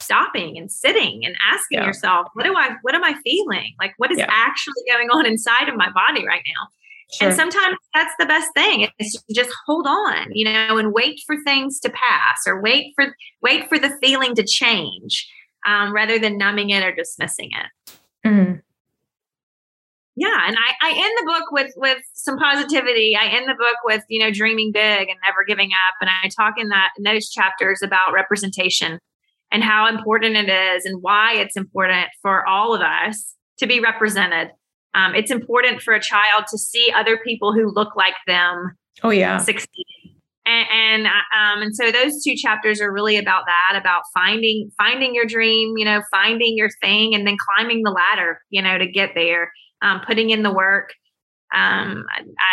stopping 0.00 0.58
and 0.58 0.70
sitting 0.70 1.22
and 1.24 1.36
asking 1.52 1.78
yeah. 1.78 1.86
yourself, 1.86 2.26
what 2.34 2.44
do 2.44 2.54
I, 2.54 2.76
what 2.82 2.94
am 2.94 3.04
I 3.04 3.14
feeling? 3.24 3.74
Like, 3.78 3.92
what 3.98 4.10
is 4.10 4.18
yeah. 4.18 4.26
actually 4.28 4.82
going 4.90 5.08
on 5.10 5.26
inside 5.26 5.68
of 5.68 5.76
my 5.76 5.90
body 5.90 6.26
right 6.26 6.42
now? 6.46 6.68
Sure. 7.12 7.28
And 7.28 7.36
sometimes 7.36 7.76
that's 7.94 8.12
the 8.18 8.26
best 8.26 8.48
thing 8.54 8.88
is 8.98 9.12
to 9.12 9.34
just 9.34 9.50
hold 9.66 9.86
on, 9.86 10.28
you 10.32 10.44
know, 10.44 10.78
and 10.78 10.92
wait 10.92 11.20
for 11.26 11.36
things 11.44 11.80
to 11.80 11.90
pass 11.90 12.42
or 12.46 12.62
wait 12.62 12.92
for, 12.94 13.14
wait 13.42 13.68
for 13.68 13.78
the 13.78 13.90
feeling 14.02 14.34
to 14.36 14.44
change 14.44 15.28
um, 15.66 15.92
rather 15.92 16.18
than 16.18 16.38
numbing 16.38 16.70
it 16.70 16.84
or 16.84 16.94
dismissing 16.94 17.50
it. 17.52 17.92
Mm-hmm 18.26 18.58
yeah 20.20 20.46
and 20.46 20.56
I, 20.56 20.88
I 20.88 20.90
end 20.90 21.14
the 21.18 21.32
book 21.32 21.50
with 21.50 21.72
with 21.76 21.98
some 22.12 22.38
positivity. 22.38 23.16
I 23.18 23.26
end 23.26 23.48
the 23.48 23.54
book 23.54 23.76
with 23.84 24.04
you 24.08 24.22
know 24.22 24.30
dreaming 24.30 24.70
big 24.72 25.08
and 25.08 25.18
never 25.24 25.44
giving 25.48 25.70
up. 25.88 25.96
And 26.00 26.10
i 26.10 26.28
talk 26.28 26.54
in 26.58 26.68
that 26.68 26.90
in 26.98 27.04
those 27.04 27.30
chapters 27.30 27.80
about 27.82 28.12
representation 28.12 28.98
and 29.50 29.64
how 29.64 29.88
important 29.88 30.36
it 30.36 30.48
is 30.48 30.84
and 30.84 30.98
why 31.00 31.34
it's 31.34 31.56
important 31.56 32.08
for 32.22 32.46
all 32.46 32.74
of 32.74 32.82
us 32.82 33.34
to 33.58 33.66
be 33.66 33.80
represented. 33.80 34.50
Um, 34.94 35.14
it's 35.14 35.30
important 35.30 35.80
for 35.80 35.94
a 35.94 36.00
child 36.00 36.44
to 36.50 36.58
see 36.58 36.92
other 36.94 37.18
people 37.24 37.52
who 37.52 37.72
look 37.72 37.96
like 37.96 38.14
them 38.26 38.76
oh 39.02 39.10
yeah. 39.10 39.38
succeed. 39.38 39.86
And 40.44 40.66
and, 40.70 41.06
uh, 41.06 41.38
um, 41.38 41.62
and 41.62 41.74
so 41.74 41.90
those 41.90 42.22
two 42.22 42.34
chapters 42.36 42.80
are 42.80 42.92
really 42.92 43.16
about 43.16 43.44
that 43.46 43.78
about 43.80 44.02
finding 44.12 44.70
finding 44.76 45.14
your 45.14 45.24
dream 45.24 45.78
you 45.78 45.84
know 45.86 46.02
finding 46.10 46.56
your 46.56 46.68
thing 46.82 47.14
and 47.14 47.26
then 47.26 47.36
climbing 47.38 47.82
the 47.84 47.90
ladder 47.90 48.40
you 48.50 48.60
know 48.60 48.76
to 48.76 48.86
get 48.86 49.10
there 49.14 49.52
um, 49.82 50.00
putting 50.06 50.30
in 50.30 50.42
the 50.42 50.52
work. 50.52 50.92
Um, 51.54 52.04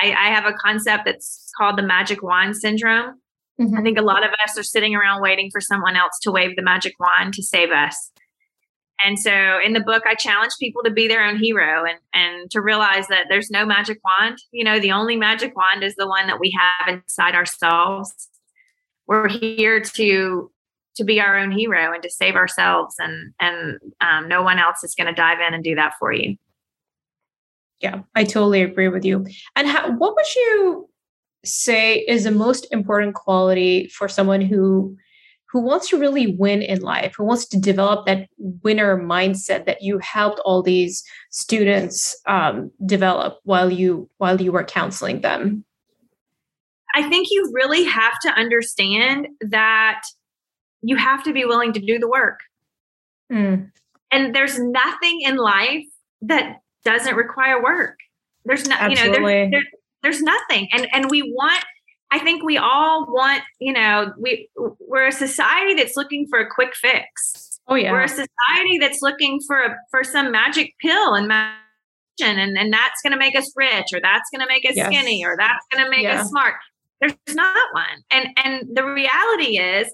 I, 0.01 0.15
I, 0.17 0.29
have 0.33 0.45
a 0.45 0.53
concept 0.53 1.05
that's 1.05 1.51
called 1.55 1.77
the 1.77 1.83
magic 1.83 2.23
wand 2.23 2.57
syndrome. 2.57 3.21
Mm-hmm. 3.61 3.77
I 3.77 3.83
think 3.83 3.99
a 3.99 4.01
lot 4.01 4.25
of 4.25 4.31
us 4.43 4.57
are 4.57 4.63
sitting 4.63 4.95
around 4.95 5.21
waiting 5.21 5.49
for 5.51 5.61
someone 5.61 5.95
else 5.95 6.17
to 6.23 6.31
wave 6.31 6.55
the 6.55 6.63
magic 6.63 6.93
wand 6.99 7.35
to 7.35 7.43
save 7.43 7.69
us. 7.69 8.11
And 8.99 9.19
so 9.19 9.59
in 9.63 9.73
the 9.73 9.83
book, 9.85 10.03
I 10.07 10.15
challenge 10.15 10.53
people 10.59 10.81
to 10.83 10.89
be 10.89 11.07
their 11.07 11.23
own 11.23 11.37
hero 11.37 11.85
and, 11.85 11.99
and 12.13 12.49
to 12.51 12.61
realize 12.61 13.07
that 13.09 13.25
there's 13.29 13.51
no 13.51 13.65
magic 13.65 13.99
wand. 14.03 14.39
You 14.51 14.63
know, 14.63 14.79
the 14.79 14.91
only 14.91 15.15
magic 15.15 15.55
wand 15.55 15.83
is 15.83 15.95
the 15.95 16.07
one 16.07 16.25
that 16.27 16.39
we 16.39 16.51
have 16.57 16.95
inside 16.95 17.35
ourselves. 17.35 18.29
We're 19.05 19.27
here 19.27 19.79
to 19.79 20.51
to 20.95 21.03
be 21.03 21.21
our 21.21 21.37
own 21.37 21.51
hero 21.51 21.93
and 21.93 22.01
to 22.01 22.09
save 22.09 22.35
ourselves 22.35 22.95
and 22.97 23.31
and 23.39 23.79
um, 24.01 24.27
no 24.27 24.41
one 24.41 24.57
else 24.57 24.83
is 24.83 24.95
going 24.95 25.05
to 25.05 25.13
dive 25.13 25.37
in 25.39 25.53
and 25.53 25.63
do 25.63 25.75
that 25.75 25.93
for 25.99 26.11
you 26.11 26.35
yeah, 27.79 28.01
I 28.15 28.23
totally 28.23 28.61
agree 28.61 28.87
with 28.87 29.05
you. 29.05 29.25
And 29.55 29.67
how, 29.67 29.91
what 29.91 30.15
would 30.15 30.35
you 30.35 30.89
say 31.45 31.99
is 31.99 32.23
the 32.23 32.31
most 32.31 32.67
important 32.71 33.15
quality 33.15 33.87
for 33.89 34.07
someone 34.07 34.41
who 34.41 34.95
who 35.49 35.61
wants 35.61 35.87
to 35.89 35.97
really 35.97 36.35
win 36.37 36.61
in 36.61 36.81
life, 36.81 37.15
who 37.15 37.23
wants 37.23 37.47
to 37.47 37.57
develop 37.57 38.05
that 38.05 38.27
winner 38.37 38.97
mindset 38.97 39.65
that 39.65 39.81
you 39.81 39.97
helped 39.99 40.41
all 40.43 40.61
these 40.61 41.03
students 41.31 42.19
um, 42.27 42.69
develop 42.85 43.39
while 43.43 43.71
you 43.71 44.09
while 44.17 44.41
you 44.41 44.51
were 44.51 44.63
counseling 44.63 45.21
them? 45.21 45.63
I 46.93 47.07
think 47.07 47.27
you 47.31 47.49
really 47.53 47.85
have 47.85 48.19
to 48.23 48.29
understand 48.29 49.27
that 49.39 50.01
you 50.81 50.97
have 50.97 51.23
to 51.23 51.33
be 51.33 51.45
willing 51.45 51.71
to 51.73 51.79
do 51.79 51.97
the 51.97 52.09
work. 52.09 52.39
Mm. 53.31 53.71
And 54.11 54.35
there's 54.35 54.59
nothing 54.59 55.21
in 55.21 55.37
life 55.37 55.85
that 56.21 56.57
doesn't 56.87 57.15
require 57.15 57.61
work. 57.61 57.99
There's 58.45 58.65
not, 58.65 58.89
you 58.89 58.95
know, 58.95 59.11
there's, 59.11 59.51
there, 59.51 59.63
there's 60.03 60.21
nothing. 60.21 60.69
And 60.71 60.87
and 60.93 61.11
we 61.11 61.21
want 61.21 61.65
I 62.09 62.19
think 62.19 62.43
we 62.43 62.57
all 62.57 63.05
want, 63.09 63.43
you 63.59 63.73
know, 63.73 64.13
we 64.17 64.49
we're 64.55 65.07
a 65.07 65.11
society 65.11 65.73
that's 65.73 65.97
looking 65.97 66.25
for 66.29 66.39
a 66.39 66.49
quick 66.49 66.73
fix. 66.75 67.59
Oh 67.67 67.75
yeah. 67.75 67.91
We're 67.91 68.03
a 68.03 68.07
society 68.07 68.77
that's 68.79 68.99
looking 69.01 69.41
for 69.45 69.57
a, 69.57 69.75
for 69.91 70.05
some 70.05 70.31
magic 70.31 70.73
pill 70.81 71.13
and 71.13 71.27
magic 71.27 71.57
and 72.23 72.57
and 72.57 72.73
that's 72.73 73.01
going 73.03 73.11
to 73.11 73.19
make 73.19 73.35
us 73.35 73.51
rich 73.57 73.87
or 73.93 73.99
that's 74.01 74.29
going 74.31 74.41
to 74.41 74.47
make 74.47 74.63
us 74.65 74.77
yes. 74.77 74.87
skinny 74.87 75.25
or 75.25 75.35
that's 75.37 75.65
going 75.71 75.83
to 75.83 75.91
make 75.91 76.03
yeah. 76.03 76.21
us 76.21 76.29
smart. 76.29 76.55
There's 77.01 77.13
not 77.31 77.67
one. 77.73 78.03
And 78.09 78.29
and 78.43 78.63
the 78.73 78.85
reality 78.85 79.59
is 79.59 79.93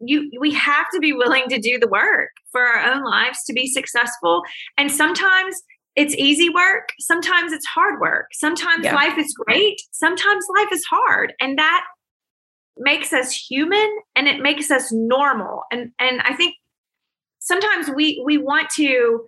you 0.00 0.30
we 0.40 0.54
have 0.54 0.86
to 0.94 0.98
be 0.98 1.12
willing 1.12 1.48
to 1.50 1.58
do 1.58 1.78
the 1.78 1.88
work 1.88 2.30
for 2.52 2.62
our 2.62 2.94
own 2.94 3.04
lives 3.04 3.44
to 3.44 3.52
be 3.52 3.66
successful. 3.66 4.42
And 4.78 4.90
sometimes 4.90 5.62
it's 5.96 6.14
easy 6.16 6.50
work, 6.50 6.90
sometimes 6.98 7.52
it's 7.52 7.66
hard 7.66 8.00
work. 8.00 8.26
Sometimes 8.32 8.84
yeah. 8.84 8.94
life 8.94 9.18
is 9.18 9.34
great, 9.34 9.80
sometimes 9.92 10.44
life 10.56 10.68
is 10.72 10.84
hard. 10.84 11.32
And 11.40 11.58
that 11.58 11.84
makes 12.76 13.12
us 13.12 13.32
human 13.32 13.96
and 14.14 14.28
it 14.28 14.40
makes 14.40 14.70
us 14.70 14.92
normal. 14.92 15.62
And 15.72 15.92
and 15.98 16.20
I 16.22 16.34
think 16.34 16.54
sometimes 17.38 17.88
we 17.90 18.22
we 18.24 18.36
want 18.36 18.68
to 18.76 19.26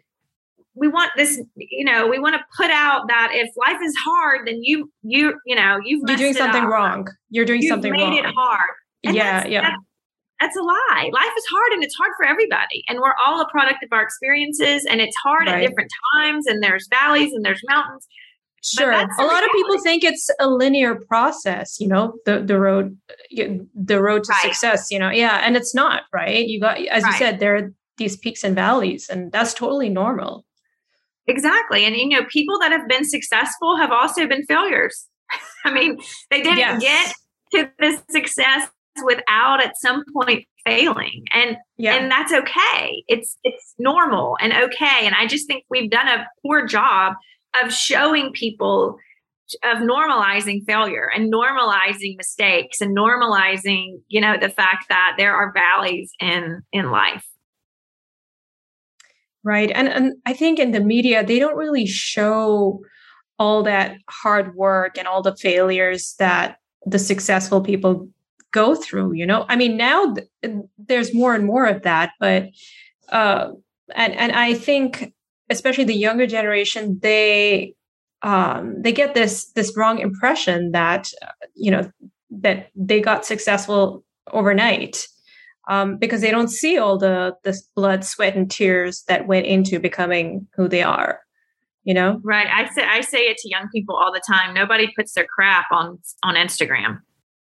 we 0.75 0.89
want 0.89 1.11
this 1.17 1.41
you 1.57 1.85
know 1.85 2.07
we 2.07 2.19
want 2.19 2.37
to 2.37 2.43
put 2.57 2.71
out 2.71 3.09
that 3.09 3.31
if 3.33 3.49
life 3.57 3.79
is 3.83 3.95
hard 4.05 4.47
then 4.47 4.63
you 4.63 4.91
you 5.03 5.35
you 5.45 5.57
know 5.57 5.79
you've 5.85 6.03
you're 6.07 6.17
doing 6.17 6.35
something 6.35 6.65
up. 6.65 6.71
wrong 6.71 7.09
you're 7.31 7.45
doing 7.45 7.61
you've 7.61 7.71
something 7.71 7.93
made 7.93 8.01
wrong 8.01 8.15
it 8.15 8.27
hard 8.27 8.71
and 9.05 9.17
yeah 9.17 9.45
yeah 9.47 9.63
that, 9.63 9.79
that's 10.41 10.57
a 10.57 10.63
lie 10.63 11.11
life 11.13 11.33
is 11.37 11.45
hard 11.51 11.73
and 11.73 11.83
it's 11.83 11.95
hard 11.97 12.13
for 12.17 12.27
everybody 12.27 12.85
and 12.89 12.99
we're 13.01 13.15
all 13.25 13.41
a 13.41 13.49
product 13.49 13.83
of 13.83 13.89
our 13.93 14.03
experiences 14.03 14.85
and 14.89 15.01
it's 15.01 15.17
hard 15.17 15.47
right. 15.47 15.63
at 15.63 15.69
different 15.69 15.91
times 16.15 16.47
and 16.47 16.63
there's 16.63 16.89
valleys 16.91 17.33
and 17.33 17.45
there's 17.45 17.63
mountains 17.69 18.07
sure 18.63 18.91
a 18.91 19.25
lot 19.25 19.45
of 19.45 19.51
people 19.53 19.81
think 19.83 20.03
it's 20.03 20.29
a 20.41 20.49
linear 20.49 20.97
process 21.09 21.79
you 21.79 21.87
know 21.87 22.15
the 22.27 22.41
the 22.41 22.59
road 22.59 22.97
the 23.31 24.01
road 24.01 24.25
to 24.25 24.33
right. 24.33 24.43
success 24.43 24.91
you 24.91 24.99
know 24.99 25.11
yeah 25.11 25.43
and 25.45 25.57
it's 25.57 25.75
not 25.75 26.03
right 26.13 26.49
you 26.49 26.61
got 26.61 26.79
as 26.87 27.03
right. 27.05 27.13
you 27.13 27.19
said 27.19 27.39
there 27.39 27.57
are 27.57 27.73
these 27.99 28.17
peaks 28.17 28.43
and 28.43 28.55
valleys 28.55 29.09
and 29.09 29.31
that's 29.33 29.55
totally 29.55 29.89
normal 29.89 30.45
Exactly. 31.29 31.85
And, 31.85 31.95
you 31.95 32.09
know, 32.09 32.25
people 32.25 32.59
that 32.61 32.73
have 32.73 32.89
been 32.89 33.05
successful 33.05 33.77
have 33.77 33.93
also 33.93 34.27
been 34.27 34.45
failures. 34.47 35.07
I 35.65 35.73
mean, 35.73 35.99
they 36.31 36.43
didn't 36.43 36.81
yes. 36.81 36.83
get 36.83 37.15
to 37.53 37.71
the 37.79 38.03
success 38.11 38.69
without 39.05 39.63
at 39.63 39.77
some 39.77 40.05
point 40.13 40.47
failing. 40.65 41.25
And 41.33 41.57
yeah. 41.77 41.95
and 41.95 42.11
that's 42.11 42.33
okay. 42.33 43.03
It's 43.09 43.39
it's 43.45 43.75
normal 43.79 44.37
and 44.41 44.53
okay. 44.53 45.07
And 45.07 45.15
i 45.15 45.27
just 45.27 45.47
think 45.47 45.65
we've 45.71 45.91
done 45.91 46.09
a 46.09 46.27
poor 46.43 46.67
job 46.67 47.15
of 47.63 47.73
showing 47.73 48.33
people 48.33 48.99
of 49.65 49.79
normalizing 49.79 50.63
failure 50.67 51.11
and 51.15 51.33
normalizing 51.33 52.17
mistakes 52.19 52.83
and 52.83 52.95
normalizing 52.95 53.99
you 54.09 54.21
know 54.21 54.37
the 54.39 54.51
fact 54.51 54.85
that 54.91 55.15
there 55.17 55.35
are 55.35 55.53
valleys 55.53 56.13
in 56.21 56.63
in 56.73 56.91
life. 56.91 57.27
Right. 59.45 59.71
And 59.75 59.89
and 59.89 60.15
i 60.27 60.33
think 60.33 60.59
in 60.59 60.73
the 60.73 60.81
media 60.81 61.25
they 61.25 61.39
don't 61.39 61.57
really 61.57 61.87
show 61.87 62.81
all 63.39 63.63
that 63.63 63.97
hard 64.11 64.55
work 64.57 64.99
and 64.99 65.07
all 65.07 65.23
the 65.23 65.37
failures 65.37 66.15
that 66.19 66.59
the 66.85 66.99
successful 66.99 67.61
people 67.61 68.09
go 68.53 68.75
through 68.75 69.13
you 69.13 69.27
know 69.27 69.45
i 69.49 69.57
mean 69.57 69.77
now 69.77 70.15
th- 70.15 70.57
there's 70.79 71.15
more 71.15 71.35
and 71.35 71.45
more 71.45 71.67
of 71.67 71.83
that 71.83 72.11
but 72.21 72.47
uh 73.11 73.49
and 73.95 74.15
and 74.15 74.33
i 74.33 74.55
think 74.55 75.13
especially 75.51 75.85
the 75.85 75.95
younger 75.95 76.27
generation 76.27 76.99
they 77.03 77.75
um 78.23 78.81
they 78.83 78.93
get 78.93 79.15
this 79.15 79.53
this 79.53 79.77
wrong 79.77 79.99
impression 79.99 80.73
that 80.73 81.11
uh, 81.23 81.47
you 81.55 81.71
know 81.71 81.91
that 82.31 82.71
they 82.75 83.01
got 83.01 83.25
successful 83.25 84.05
overnight 84.33 85.09
um, 85.69 85.99
because 85.99 86.23
they 86.23 86.31
don't 86.31 86.49
see 86.49 86.79
all 86.79 86.99
the 86.99 87.37
the 87.45 87.61
blood, 87.77 88.05
sweat, 88.05 88.35
and 88.35 88.51
tears 88.51 89.05
that 89.07 89.27
went 89.27 89.47
into 89.47 89.79
becoming 89.79 90.47
who 90.57 90.67
they 90.67 90.83
are. 90.83 91.21
You 91.85 91.95
know, 91.95 92.21
right? 92.23 92.47
I 92.47 92.69
say 92.71 92.85
I 92.85 93.01
say 93.03 93.19
it 93.21 93.37
to 93.39 93.49
young 93.49 93.69
people 93.73 93.97
all 93.97 94.13
the 94.13 94.23
time. 94.27 94.55
Nobody 94.55 94.89
puts 94.97 95.13
their 95.13 95.27
crap 95.27 95.67
on 95.71 95.99
on 96.23 96.35
Instagram. 96.35 97.01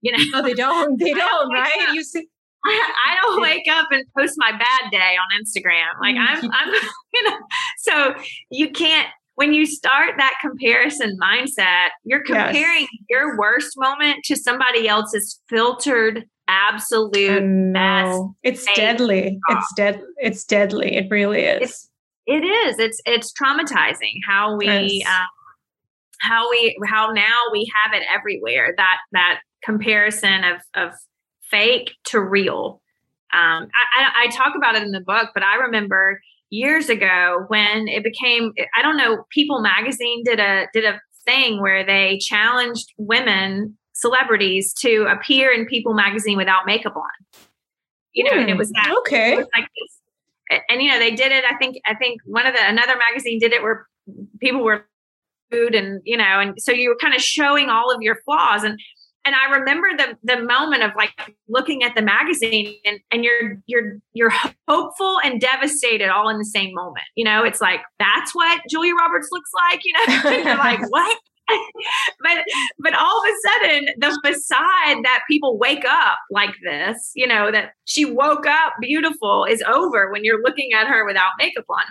You 0.02 0.12
know, 0.12 0.40
no, 0.40 0.42
they 0.42 0.54
don't. 0.54 1.00
They 1.00 1.14
don't. 1.14 1.52
right? 1.52 1.88
Up. 1.90 1.96
You 1.96 2.04
see. 2.04 2.28
I 2.66 3.16
don't 3.22 3.42
wake 3.42 3.68
up 3.72 3.88
and 3.92 4.04
post 4.18 4.34
my 4.38 4.52
bad 4.52 4.92
day 4.92 5.16
on 5.16 5.42
Instagram. 5.42 6.00
Like 6.02 6.16
I'm, 6.18 6.38
mm-hmm. 6.38 6.50
I'm, 6.52 6.74
you 7.14 7.24
know, 7.24 7.38
so 7.78 8.16
you 8.50 8.72
can't, 8.72 9.08
when 9.36 9.54
you 9.54 9.66
start 9.66 10.16
that 10.18 10.34
comparison 10.42 11.18
mindset, 11.22 11.90
you're 12.04 12.24
comparing 12.24 12.82
yes. 12.82 12.90
your 13.10 13.38
worst 13.38 13.74
moment 13.78 14.26
to 14.26 14.36
somebody 14.36 14.88
else's 14.88 15.40
filtered 15.48 16.26
absolute 16.48 17.44
no. 17.44 18.36
It's 18.44 18.66
deadly. 18.76 19.40
It's 19.50 19.74
dead. 19.76 20.02
It's 20.18 20.44
deadly. 20.44 20.96
It 20.96 21.08
really 21.12 21.42
is. 21.42 21.70
It's, 21.70 21.90
it 22.26 22.44
is. 22.44 22.80
It's 22.80 23.02
it's 23.06 23.32
traumatizing 23.34 24.16
how 24.28 24.58
we 24.58 24.66
yes. 24.66 25.08
um, 25.08 25.28
how 26.20 26.50
we 26.50 26.78
how 26.86 27.12
now 27.12 27.38
we 27.52 27.72
have 27.74 27.94
it 27.94 28.06
everywhere. 28.14 28.74
That 28.76 28.98
that 29.14 29.40
comparison 29.67 30.43
of 30.43 30.62
of 30.73 30.93
fake 31.51 31.91
to 32.06 32.19
real. 32.19 32.82
Um, 33.34 33.67
I, 33.97 34.23
I, 34.23 34.27
talk 34.30 34.53
about 34.56 34.75
it 34.75 34.84
in 34.84 34.91
the 34.91 35.01
book, 35.01 35.32
but 35.34 35.43
I 35.43 35.56
remember 35.58 36.21
years 36.49 36.88
ago 36.88 37.43
when 37.49 37.89
it 37.89 38.03
became 38.03 38.53
I 38.75 38.82
don't 38.82 38.97
know. 38.97 39.25
People 39.32 39.62
Magazine 39.62 40.23
did 40.23 40.39
a 40.39 40.67
did 40.73 40.86
a 40.86 40.99
thing 41.25 41.62
where 41.62 41.86
they 41.86 42.19
challenged 42.19 42.93
women 42.97 43.77
celebrities 43.93 44.73
to 44.73 45.08
appear 45.10 45.51
in 45.51 45.65
People 45.65 45.93
magazine 45.93 46.38
without 46.38 46.65
makeup 46.65 46.95
on. 46.95 47.41
You 48.13 48.23
know, 48.23 48.32
mm, 48.32 48.41
and 48.41 48.49
it 48.49 48.58
was 48.58 48.71
that 48.71 48.95
okay. 48.99 49.36
Was 49.36 49.47
like 49.56 49.67
this, 49.77 50.62
and 50.69 50.82
you 50.82 50.89
know, 50.89 50.99
they 50.99 51.12
did 51.12 51.32
it. 51.32 51.43
I 51.43 51.58
think 51.58 51.77
I 51.86 51.95
think 51.95 52.21
one 52.25 52.45
of 52.45 52.56
the 52.56 52.65
another 52.65 52.95
magazine 52.95 53.39
did 53.39 53.51
it 53.51 53.62
where 53.62 53.88
people 54.39 54.63
were 54.63 54.88
food 55.51 55.75
and 55.75 56.01
you 56.06 56.17
know, 56.17 56.39
and 56.39 56.53
so 56.58 56.71
you 56.71 56.89
were 56.89 56.97
kind 57.01 57.13
of 57.13 57.21
showing 57.21 57.69
all 57.69 57.91
of 57.93 58.01
your 58.01 58.15
flaws 58.23 58.63
and 58.63 58.80
and 59.28 59.36
I 59.36 59.58
remember 59.58 59.90
the 59.98 60.18
the 60.24 60.42
moment 60.42 60.84
of 60.84 60.92
like 60.96 61.36
looking 61.50 61.84
at 61.84 61.96
the 61.96 62.02
magazine 62.02 62.76
and, 62.86 63.00
and 63.12 63.26
you're 63.26 63.62
you're 63.66 63.98
you're 64.13 64.32
hopeful 64.70 65.18
and 65.22 65.42
devastated 65.42 66.08
all 66.08 66.30
in 66.30 66.38
the 66.38 66.46
same 66.46 66.74
moment. 66.74 67.06
You 67.16 67.26
know, 67.26 67.44
it's 67.44 67.60
like 67.60 67.82
that's 68.00 68.34
what 68.34 68.62
Julia 68.70 68.94
Roberts 68.96 69.28
looks 69.30 69.52
like. 69.70 69.82
You 69.84 69.94
know, 69.94 70.30
you're 70.32 70.58
like 70.58 70.80
what? 70.90 71.18
but 72.24 72.44
but 72.80 72.94
all 72.94 73.22
of 73.22 73.30
a 73.30 73.36
sudden 73.48 73.88
the 73.98 74.20
facade 74.26 75.04
that 75.04 75.24
people 75.30 75.58
wake 75.58 75.86
up 75.86 76.18
like 76.30 76.54
this 76.62 77.12
you 77.16 77.26
know 77.26 77.50
that 77.52 77.72
she 77.86 78.04
woke 78.04 78.46
up 78.46 78.74
beautiful 78.82 79.46
is 79.50 79.63
over 79.66 80.12
when 80.12 80.26
you're 80.26 80.42
looking 80.42 80.74
at 80.74 80.88
her 80.88 81.06
without 81.06 81.32
makeup 81.38 81.63
on 81.70 81.86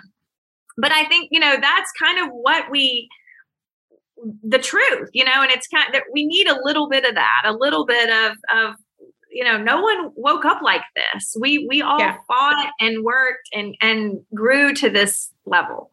but 0.77 0.91
i 0.91 1.05
think 1.05 1.29
you 1.31 1.39
know 1.39 1.55
that's 1.59 1.91
kind 1.99 2.19
of 2.19 2.29
what 2.33 2.69
we 2.69 3.09
the 4.43 4.59
truth 4.59 5.09
you 5.13 5.23
know 5.23 5.41
and 5.41 5.51
it's 5.51 5.67
kind 5.67 5.87
of 5.87 5.93
that 5.93 6.03
we 6.13 6.25
need 6.25 6.47
a 6.47 6.57
little 6.63 6.89
bit 6.89 7.05
of 7.05 7.15
that 7.15 7.43
a 7.45 7.53
little 7.53 7.85
bit 7.85 8.09
of 8.09 8.31
of 8.51 8.75
you 9.29 9.43
know 9.43 9.57
no 9.57 9.81
one 9.81 10.09
woke 10.15 10.45
up 10.45 10.61
like 10.61 10.81
this 10.95 11.35
we 11.39 11.65
we 11.69 11.81
all 11.81 11.99
yeah. 11.99 12.17
fought 12.27 12.71
and 12.79 13.03
worked 13.03 13.47
and 13.53 13.75
and 13.81 14.19
grew 14.33 14.73
to 14.73 14.89
this 14.89 15.31
level 15.45 15.91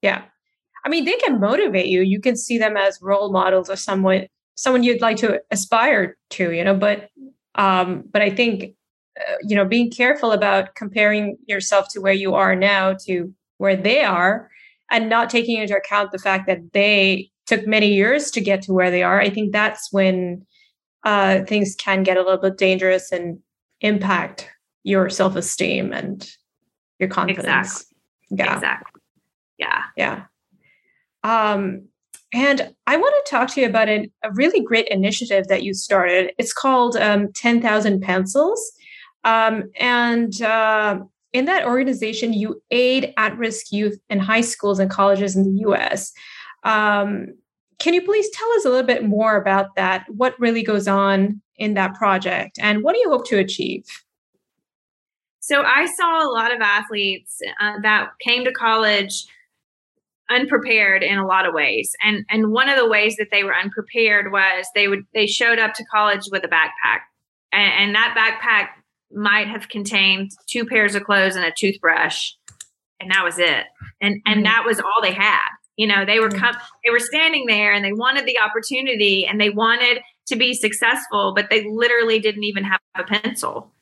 yeah 0.00 0.22
I 0.84 0.88
mean, 0.88 1.04
they 1.04 1.16
can 1.16 1.40
motivate 1.40 1.86
you. 1.86 2.02
You 2.02 2.20
can 2.20 2.36
see 2.36 2.58
them 2.58 2.76
as 2.76 2.98
role 3.00 3.32
models 3.32 3.70
or 3.70 3.76
someone 3.76 4.26
someone 4.54 4.82
you'd 4.82 5.00
like 5.00 5.16
to 5.18 5.40
aspire 5.50 6.16
to, 6.30 6.52
you 6.52 6.64
know. 6.64 6.74
But 6.74 7.08
um, 7.54 8.04
but 8.12 8.22
I 8.22 8.30
think 8.30 8.74
uh, 9.18 9.34
you 9.42 9.54
know 9.54 9.64
being 9.64 9.90
careful 9.90 10.32
about 10.32 10.74
comparing 10.74 11.36
yourself 11.46 11.88
to 11.90 12.00
where 12.00 12.12
you 12.12 12.34
are 12.34 12.56
now 12.56 12.94
to 13.06 13.32
where 13.58 13.76
they 13.76 14.02
are, 14.02 14.50
and 14.92 15.08
not 15.08 15.30
taking 15.30 15.56
into 15.60 15.76
account 15.76 16.12
the 16.12 16.18
fact 16.18 16.46
that 16.46 16.72
they 16.72 17.30
took 17.46 17.66
many 17.66 17.92
years 17.92 18.30
to 18.30 18.40
get 18.40 18.62
to 18.62 18.72
where 18.72 18.90
they 18.90 19.02
are. 19.02 19.20
I 19.20 19.30
think 19.30 19.52
that's 19.52 19.92
when 19.92 20.46
uh, 21.04 21.40
things 21.44 21.74
can 21.74 22.04
get 22.04 22.16
a 22.16 22.22
little 22.22 22.38
bit 22.38 22.58
dangerous 22.58 23.10
and 23.10 23.40
impact 23.80 24.48
your 24.84 25.10
self 25.10 25.34
esteem 25.34 25.92
and 25.92 26.30
your 27.00 27.08
confidence. 27.08 27.44
Exactly. 27.44 27.96
Yeah. 28.30 28.54
Exactly. 28.54 29.00
Yeah. 29.58 29.82
Yeah. 29.96 30.22
Um, 31.24 31.88
and 32.34 32.74
I 32.86 32.96
want 32.96 33.14
to 33.26 33.30
talk 33.30 33.50
to 33.50 33.60
you 33.60 33.66
about 33.66 33.88
an, 33.88 34.10
a 34.22 34.32
really 34.32 34.62
great 34.62 34.88
initiative 34.88 35.48
that 35.48 35.62
you 35.62 35.74
started. 35.74 36.32
It's 36.38 36.52
called 36.52 36.96
um, 36.96 37.32
10,000 37.34 38.00
Pencils. 38.00 38.72
Um, 39.24 39.64
and 39.78 40.40
uh, 40.42 41.00
in 41.32 41.46
that 41.46 41.64
organization, 41.64 42.32
you 42.32 42.62
aid 42.70 43.12
at 43.16 43.36
risk 43.38 43.72
youth 43.72 43.98
in 44.10 44.18
high 44.18 44.40
schools 44.40 44.78
and 44.78 44.90
colleges 44.90 45.34
in 45.34 45.44
the 45.44 45.60
US. 45.62 46.12
Um, 46.64 47.28
can 47.78 47.94
you 47.94 48.02
please 48.02 48.28
tell 48.30 48.50
us 48.52 48.64
a 48.64 48.68
little 48.68 48.86
bit 48.86 49.04
more 49.04 49.36
about 49.36 49.74
that? 49.76 50.04
What 50.08 50.38
really 50.38 50.62
goes 50.62 50.86
on 50.86 51.40
in 51.56 51.74
that 51.74 51.94
project 51.94 52.58
and 52.60 52.82
what 52.82 52.94
do 52.94 53.00
you 53.00 53.10
hope 53.10 53.26
to 53.26 53.38
achieve? 53.38 53.84
So 55.40 55.62
I 55.62 55.86
saw 55.86 56.24
a 56.24 56.30
lot 56.30 56.54
of 56.54 56.60
athletes 56.60 57.40
uh, 57.60 57.74
that 57.82 58.10
came 58.20 58.44
to 58.44 58.52
college 58.52 59.26
unprepared 60.30 61.02
in 61.02 61.18
a 61.18 61.26
lot 61.26 61.46
of 61.46 61.52
ways. 61.52 61.94
And 62.02 62.24
and 62.30 62.52
one 62.52 62.68
of 62.68 62.76
the 62.76 62.88
ways 62.88 63.16
that 63.16 63.28
they 63.32 63.42
were 63.42 63.54
unprepared 63.54 64.30
was 64.30 64.66
they 64.74 64.86
would 64.86 65.04
they 65.14 65.26
showed 65.26 65.58
up 65.58 65.74
to 65.74 65.84
college 65.86 66.28
with 66.30 66.44
a 66.44 66.48
backpack. 66.48 67.00
And, 67.52 67.72
and 67.72 67.94
that 67.94 68.14
backpack 68.16 68.81
might 69.14 69.48
have 69.48 69.68
contained 69.68 70.30
two 70.48 70.64
pairs 70.64 70.94
of 70.94 71.04
clothes 71.04 71.36
and 71.36 71.44
a 71.44 71.52
toothbrush 71.56 72.32
and 73.02 73.10
that 73.10 73.24
was 73.24 73.38
it. 73.38 73.64
And 74.00 74.22
and 74.24 74.36
mm-hmm. 74.36 74.44
that 74.44 74.64
was 74.64 74.80
all 74.80 75.02
they 75.02 75.12
had. 75.12 75.48
You 75.76 75.86
know, 75.86 76.04
they 76.06 76.20
were 76.20 76.30
come 76.30 76.54
they 76.84 76.90
were 76.90 77.00
standing 77.00 77.46
there 77.46 77.72
and 77.72 77.84
they 77.84 77.92
wanted 77.92 78.26
the 78.26 78.38
opportunity 78.38 79.26
and 79.26 79.40
they 79.40 79.50
wanted 79.50 80.00
to 80.28 80.36
be 80.36 80.54
successful, 80.54 81.34
but 81.34 81.50
they 81.50 81.66
literally 81.68 82.18
didn't 82.18 82.44
even 82.44 82.64
have 82.64 82.80
a 82.94 83.04
pencil 83.04 83.72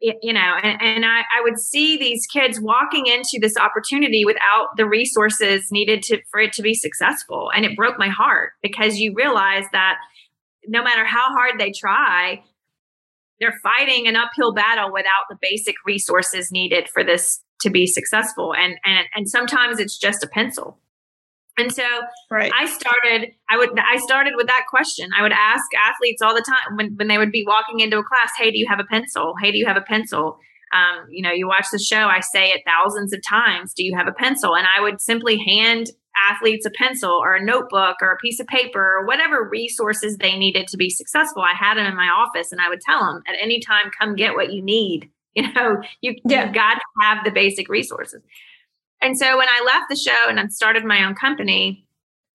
you 0.00 0.32
know 0.32 0.54
and, 0.62 0.80
and 0.80 1.04
I, 1.04 1.20
I, 1.20 1.42
would 1.42 1.58
see 1.58 1.98
these 1.98 2.26
kids 2.26 2.58
walking 2.58 3.06
into 3.06 3.38
this 3.38 3.58
opportunity 3.58 4.24
without 4.24 4.68
the 4.78 4.86
resources 4.86 5.70
needed 5.70 6.02
to 6.04 6.22
for 6.30 6.40
it 6.40 6.54
to 6.54 6.62
be 6.62 6.72
successful 6.72 7.50
and 7.54 7.66
it 7.66 7.76
broke 7.76 7.98
my 7.98 8.08
heart 8.08 8.52
because 8.62 8.98
you 8.98 9.12
realize 9.14 9.64
that 9.72 9.98
no 10.66 10.82
matter 10.82 11.04
how 11.04 11.28
hard 11.28 11.60
they 11.60 11.70
try 11.70 12.42
they're 13.40 13.58
fighting 13.62 14.06
an 14.06 14.16
uphill 14.16 14.52
battle 14.52 14.92
without 14.92 15.24
the 15.28 15.36
basic 15.40 15.76
resources 15.86 16.50
needed 16.52 16.88
for 16.92 17.02
this 17.02 17.42
to 17.60 17.70
be 17.70 17.86
successful 17.86 18.54
and 18.54 18.74
and 18.84 19.06
and 19.14 19.28
sometimes 19.28 19.78
it's 19.78 19.98
just 19.98 20.24
a 20.24 20.28
pencil 20.28 20.78
and 21.60 21.72
so 21.72 21.84
right. 22.30 22.50
I 22.58 22.66
started, 22.66 23.32
I 23.50 23.58
would, 23.58 23.78
I 23.78 23.98
started 23.98 24.32
with 24.36 24.46
that 24.46 24.64
question. 24.70 25.10
I 25.18 25.22
would 25.22 25.32
ask 25.32 25.64
athletes 25.78 26.22
all 26.22 26.34
the 26.34 26.42
time 26.42 26.76
when, 26.76 26.94
when 26.96 27.08
they 27.08 27.18
would 27.18 27.32
be 27.32 27.44
walking 27.46 27.80
into 27.80 27.98
a 27.98 28.04
class, 28.04 28.30
Hey, 28.38 28.50
do 28.50 28.58
you 28.58 28.66
have 28.68 28.80
a 28.80 28.84
pencil? 28.84 29.34
Hey, 29.40 29.52
do 29.52 29.58
you 29.58 29.66
have 29.66 29.76
a 29.76 29.82
pencil? 29.82 30.38
Um, 30.72 31.06
you 31.10 31.22
know, 31.22 31.32
you 31.32 31.48
watch 31.48 31.66
the 31.70 31.78
show, 31.78 32.06
I 32.06 32.20
say 32.20 32.48
it 32.50 32.62
thousands 32.66 33.12
of 33.12 33.20
times, 33.28 33.74
do 33.74 33.84
you 33.84 33.94
have 33.96 34.06
a 34.06 34.12
pencil? 34.12 34.54
And 34.56 34.66
I 34.74 34.80
would 34.80 35.00
simply 35.00 35.36
hand 35.36 35.88
athletes 36.16 36.66
a 36.66 36.70
pencil 36.70 37.10
or 37.10 37.34
a 37.34 37.44
notebook 37.44 37.96
or 38.00 38.12
a 38.12 38.16
piece 38.18 38.40
of 38.40 38.46
paper 38.46 38.98
or 38.98 39.06
whatever 39.06 39.48
resources 39.48 40.16
they 40.16 40.36
needed 40.36 40.66
to 40.68 40.76
be 40.76 40.90
successful. 40.90 41.42
I 41.42 41.54
had 41.54 41.76
them 41.76 41.86
in 41.86 41.96
my 41.96 42.08
office 42.08 42.52
and 42.52 42.60
I 42.60 42.68
would 42.68 42.80
tell 42.80 43.00
them 43.00 43.22
at 43.28 43.36
any 43.40 43.60
time, 43.60 43.90
come 43.98 44.16
get 44.16 44.34
what 44.34 44.52
you 44.52 44.62
need. 44.62 45.10
You 45.36 45.44
know, 45.52 45.80
you, 46.00 46.16
yeah. 46.24 46.46
you've 46.46 46.54
got 46.54 46.74
to 46.74 46.80
have 47.02 47.24
the 47.24 47.30
basic 47.30 47.68
resources. 47.68 48.20
And 49.00 49.16
so 49.16 49.38
when 49.38 49.46
I 49.48 49.64
left 49.64 49.84
the 49.88 49.94
show 49.94 50.28
and 50.28 50.40
I 50.40 50.46
started 50.48 50.84
my 50.84 51.04
own 51.04 51.14
company, 51.14 51.86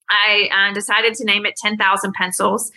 I 0.09 0.69
uh, 0.69 0.73
decided 0.73 1.13
to 1.15 1.25
name 1.25 1.45
it 1.45 1.55
10,000 1.57 2.13
Pencils 2.13 2.71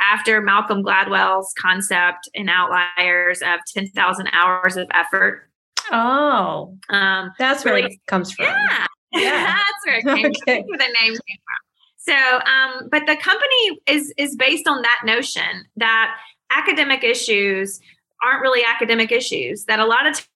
after 0.00 0.40
Malcolm 0.40 0.82
Gladwell's 0.82 1.52
concept 1.60 2.28
in 2.34 2.48
Outliers 2.48 3.42
of 3.42 3.60
10,000 3.74 4.28
hours 4.32 4.76
of 4.76 4.88
effort. 4.94 5.48
Oh, 5.90 6.76
um, 6.90 7.32
that's 7.38 7.64
where 7.64 7.74
really, 7.74 7.94
it 7.94 8.06
comes 8.06 8.32
from. 8.32 8.46
Yeah, 8.46 8.86
yeah. 9.12 9.56
that's 9.56 9.86
where 9.86 9.98
it 9.98 10.04
came 10.16 10.32
okay. 10.42 10.64
where 10.66 10.78
the 10.78 10.94
name 11.00 11.12
came 11.12 11.38
from. 11.44 11.68
So, 11.96 12.14
um, 12.14 12.88
but 12.90 13.06
the 13.06 13.16
company 13.16 13.80
is 13.86 14.12
is 14.16 14.36
based 14.36 14.66
on 14.66 14.82
that 14.82 15.00
notion 15.04 15.66
that 15.76 16.16
academic 16.50 17.04
issues 17.04 17.80
aren't 18.24 18.40
really 18.40 18.64
academic 18.64 19.12
issues. 19.12 19.64
That 19.64 19.78
a 19.78 19.86
lot 19.86 20.06
of 20.06 20.26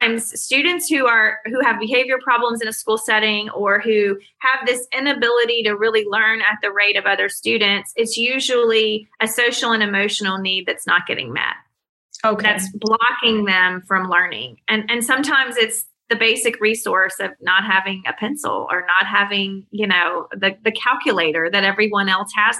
times 0.00 0.40
students 0.40 0.88
who 0.88 1.06
are 1.06 1.38
who 1.46 1.60
have 1.62 1.78
behavior 1.78 2.18
problems 2.22 2.60
in 2.60 2.68
a 2.68 2.72
school 2.72 2.98
setting 2.98 3.50
or 3.50 3.80
who 3.80 4.18
have 4.38 4.66
this 4.66 4.86
inability 4.96 5.62
to 5.62 5.72
really 5.72 6.04
learn 6.08 6.40
at 6.40 6.58
the 6.62 6.72
rate 6.72 6.96
of 6.96 7.04
other 7.04 7.28
students 7.28 7.92
it's 7.96 8.16
usually 8.16 9.08
a 9.20 9.28
social 9.28 9.72
and 9.72 9.82
emotional 9.82 10.38
need 10.38 10.64
that's 10.66 10.86
not 10.86 11.06
getting 11.06 11.32
met 11.32 11.54
okay 12.24 12.42
that's 12.42 12.68
blocking 12.76 13.44
them 13.44 13.82
from 13.82 14.08
learning 14.08 14.56
and 14.68 14.90
and 14.90 15.04
sometimes 15.04 15.56
it's 15.56 15.84
the 16.10 16.16
basic 16.16 16.60
resource 16.60 17.14
of 17.20 17.30
not 17.40 17.64
having 17.64 18.02
a 18.06 18.12
pencil 18.12 18.68
or 18.70 18.80
not 18.80 19.06
having 19.06 19.66
you 19.70 19.86
know 19.86 20.26
the 20.32 20.56
the 20.64 20.72
calculator 20.72 21.48
that 21.50 21.64
everyone 21.64 22.08
else 22.08 22.30
has 22.36 22.58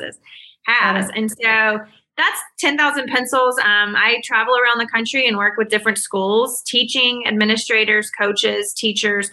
has 0.66 1.10
and 1.14 1.30
so 1.30 1.80
that's 2.16 2.40
10,000 2.58 3.08
pencils. 3.08 3.58
Um, 3.60 3.96
I 3.96 4.20
travel 4.22 4.54
around 4.54 4.78
the 4.78 4.86
country 4.86 5.26
and 5.26 5.38
work 5.38 5.56
with 5.56 5.70
different 5.70 5.96
schools, 5.96 6.62
teaching 6.66 7.24
administrators, 7.26 8.10
coaches, 8.10 8.74
teachers 8.74 9.30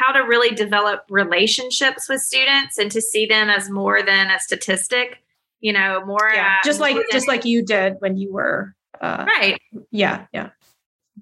how 0.00 0.12
to 0.12 0.20
really 0.20 0.54
develop 0.54 1.02
relationships 1.10 2.08
with 2.08 2.20
students 2.20 2.78
and 2.78 2.90
to 2.90 3.02
see 3.02 3.26
them 3.26 3.50
as 3.50 3.68
more 3.68 4.02
than 4.02 4.30
a 4.30 4.38
statistic. 4.38 5.18
You 5.60 5.74
know, 5.74 6.02
more 6.06 6.30
yeah, 6.32 6.56
uh, 6.58 6.64
just 6.64 6.80
like 6.80 6.96
just 7.12 7.28
like 7.28 7.44
you 7.44 7.62
did 7.62 7.96
when 7.98 8.16
you 8.16 8.32
were 8.32 8.74
uh, 8.98 9.26
right. 9.26 9.60
Yeah, 9.90 10.26
yeah. 10.32 10.50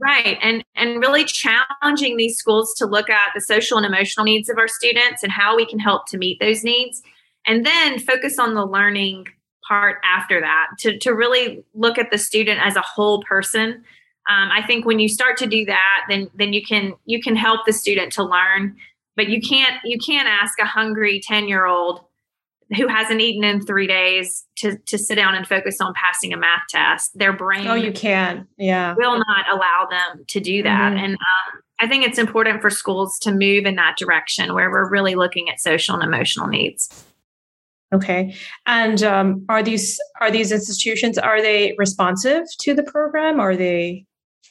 Right. 0.01 0.39
And 0.43 0.65
and 0.75 1.01
really 1.01 1.25
challenging 1.25 2.17
these 2.17 2.37
schools 2.37 2.75
to 2.75 2.87
look 2.87 3.11
at 3.11 3.31
the 3.35 3.41
social 3.41 3.79
and 3.79 3.87
emotional 3.87 4.25
needs 4.25 4.49
of 4.49 4.59
our 4.59 4.69
students 4.69 5.23
and 5.23 5.33
how 5.33 5.57
we 5.57 5.67
can 5.67 5.79
help 5.79 6.07
to 6.09 6.19
meet 6.19 6.39
those 6.41 6.63
needs. 6.63 7.03
And 7.47 7.65
then 7.65 7.99
focus 7.99 8.39
on 8.39 8.55
the 8.55 8.67
learning 8.67 9.27
part 9.69 9.99
after 10.03 10.41
that 10.41 10.69
to, 10.79 10.99
to 10.99 11.13
really 11.13 11.63
look 11.75 11.99
at 11.99 12.11
the 12.11 12.19
student 12.19 12.59
as 12.65 12.75
a 12.75 12.81
whole 12.81 13.23
person 13.23 13.85
um, 14.29 14.49
i 14.51 14.63
think 14.67 14.87
when 14.87 14.99
you 14.99 15.09
start 15.09 15.37
to 15.37 15.47
do 15.47 15.65
that 15.67 16.07
then 16.09 16.29
then 16.35 16.53
you 16.53 16.65
can 16.65 16.95
you 17.05 17.21
can 17.21 17.37
help 17.37 17.67
the 17.67 17.73
student 17.73 18.11
to 18.11 18.25
learn 18.25 18.75
but 19.15 19.29
you 19.29 19.41
can't 19.41 19.75
you 19.85 19.99
can't 19.99 20.27
ask 20.27 20.59
a 20.59 20.65
hungry 20.65 21.21
10 21.23 21.47
year 21.49 21.67
old 21.67 22.01
who 22.77 22.89
hasn't 22.89 23.21
eaten 23.21 23.45
in 23.45 23.61
three 23.61 23.87
days 23.87 24.45
to 24.59 24.77
to 24.87 24.99
sit 24.99 25.14
down 25.14 25.35
and 25.35 25.47
focus 25.47 25.81
on 25.81 25.92
passing 25.94 26.33
a 26.33 26.37
math 26.37 26.62
test 26.68 27.16
their 27.18 27.33
brain 27.33 27.66
oh 27.66 27.75
you 27.75 27.92
can 27.92 28.47
yeah 28.57 28.94
will 28.97 29.18
not 29.18 29.47
allow 29.53 29.87
them 29.90 30.25
to 30.27 30.40
do 30.40 30.62
that 30.62 30.92
mm-hmm. 30.92 31.05
and 31.05 31.12
um, 31.12 31.61
i 31.81 31.87
think 31.87 32.05
it's 32.05 32.18
important 32.18 32.61
for 32.61 32.71
schools 32.71 33.18
to 33.18 33.33
move 33.33 33.64
in 33.64 33.77
that 33.77 33.97
direction 33.97 34.55
where 34.55 34.71
we're 34.71 34.88
really 34.88 35.14
looking 35.14 35.49
at 35.49 35.61
social 35.61 35.94
and 35.94 36.03
emotional 36.03 36.47
needs 36.47 37.05
Okay, 37.92 38.35
and 38.66 39.03
um, 39.03 39.47
are 39.49 39.62
these 39.62 39.99
are 40.21 40.31
these 40.31 40.53
institutions 40.53 41.16
are 41.16 41.40
they 41.40 41.75
responsive 41.79 42.42
to 42.61 42.75
the 42.75 42.83
program? 42.83 43.40
Are 43.40 43.57
they 43.57 44.05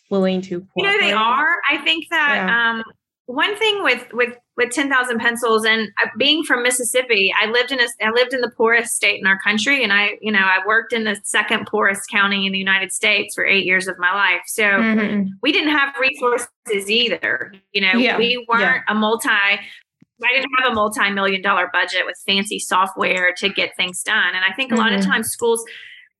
willing 0.09 0.41
to? 0.41 0.65
You 0.75 0.83
know, 0.83 0.97
they 0.99 1.11
are. 1.11 1.57
I 1.69 1.77
think 1.83 2.05
that 2.09 2.47
yeah. 2.47 2.71
um, 2.71 2.83
one 3.27 3.55
thing 3.57 3.83
with 3.83 4.07
with 4.11 4.35
with 4.57 4.71
ten 4.71 4.89
thousand 4.89 5.19
pencils 5.19 5.65
and 5.65 5.89
being 6.17 6.43
from 6.43 6.63
Mississippi, 6.63 7.31
I 7.39 7.45
lived 7.45 7.71
in 7.71 7.79
a 7.79 7.87
I 8.01 8.09
lived 8.11 8.33
in 8.33 8.41
the 8.41 8.51
poorest 8.57 8.95
state 8.95 9.19
in 9.19 9.27
our 9.27 9.39
country, 9.39 9.83
and 9.83 9.93
I 9.93 10.17
you 10.19 10.31
know 10.31 10.39
I 10.39 10.59
worked 10.65 10.93
in 10.93 11.03
the 11.03 11.19
second 11.23 11.67
poorest 11.67 12.09
county 12.09 12.45
in 12.45 12.51
the 12.51 12.59
United 12.59 12.91
States 12.91 13.35
for 13.35 13.45
eight 13.45 13.65
years 13.65 13.87
of 13.87 13.97
my 13.99 14.13
life. 14.13 14.41
So 14.47 14.63
mm-hmm. 14.63 15.29
we 15.41 15.51
didn't 15.51 15.71
have 15.71 15.93
resources 15.99 16.89
either. 16.89 17.53
You 17.71 17.81
know, 17.81 17.93
yeah. 17.93 18.17
we 18.17 18.43
weren't 18.49 18.61
yeah. 18.61 18.81
a 18.89 18.95
multi 18.95 19.29
I 19.29 20.33
didn't 20.33 20.49
have 20.59 20.71
a 20.71 20.75
multi-million 20.75 21.43
dollar 21.43 21.69
budget 21.71 22.05
with 22.05 22.15
fancy 22.25 22.57
software 22.57 23.33
to 23.37 23.49
get 23.49 23.75
things 23.77 24.01
done. 24.01 24.33
And 24.33 24.43
I 24.43 24.51
think 24.55 24.71
a 24.71 24.73
mm-hmm. 24.73 24.83
lot 24.83 24.93
of 24.93 25.01
mm-hmm. 25.01 25.11
times 25.11 25.29
schools 25.29 25.63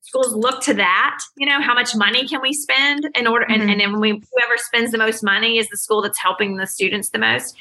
schools 0.02 0.34
look 0.34 0.62
to 0.62 0.74
that, 0.74 1.20
you 1.36 1.46
know, 1.46 1.60
how 1.62 1.74
much 1.74 1.94
money 1.96 2.26
can 2.26 2.40
we 2.42 2.54
spend 2.54 3.10
in 3.16 3.28
order 3.28 3.46
mm-hmm. 3.46 3.62
and, 3.62 3.72
and 3.72 3.82
then 3.82 4.00
we, 4.00 4.12
whoever 4.12 4.56
spends 4.56 4.92
the 4.92 4.98
most 4.98 5.22
money 5.22 5.58
is 5.58 5.68
the 5.68 5.76
school 5.76 6.02
that's 6.02 6.18
helping 6.18 6.56
the 6.56 6.68
students 6.68 7.10
the 7.10 7.20
most. 7.20 7.58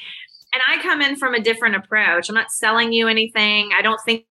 And 0.57 0.63
I 0.67 0.81
come 0.81 1.01
in 1.01 1.17
from 1.17 1.35
a 1.35 1.39
different 1.39 1.75
approach. 1.75 2.29
I'm 2.29 2.35
not 2.35 2.51
selling 2.51 2.91
you 2.91 3.07
anything. 3.07 3.69
I 3.77 3.83
don't 3.83 3.99
think 4.03 4.25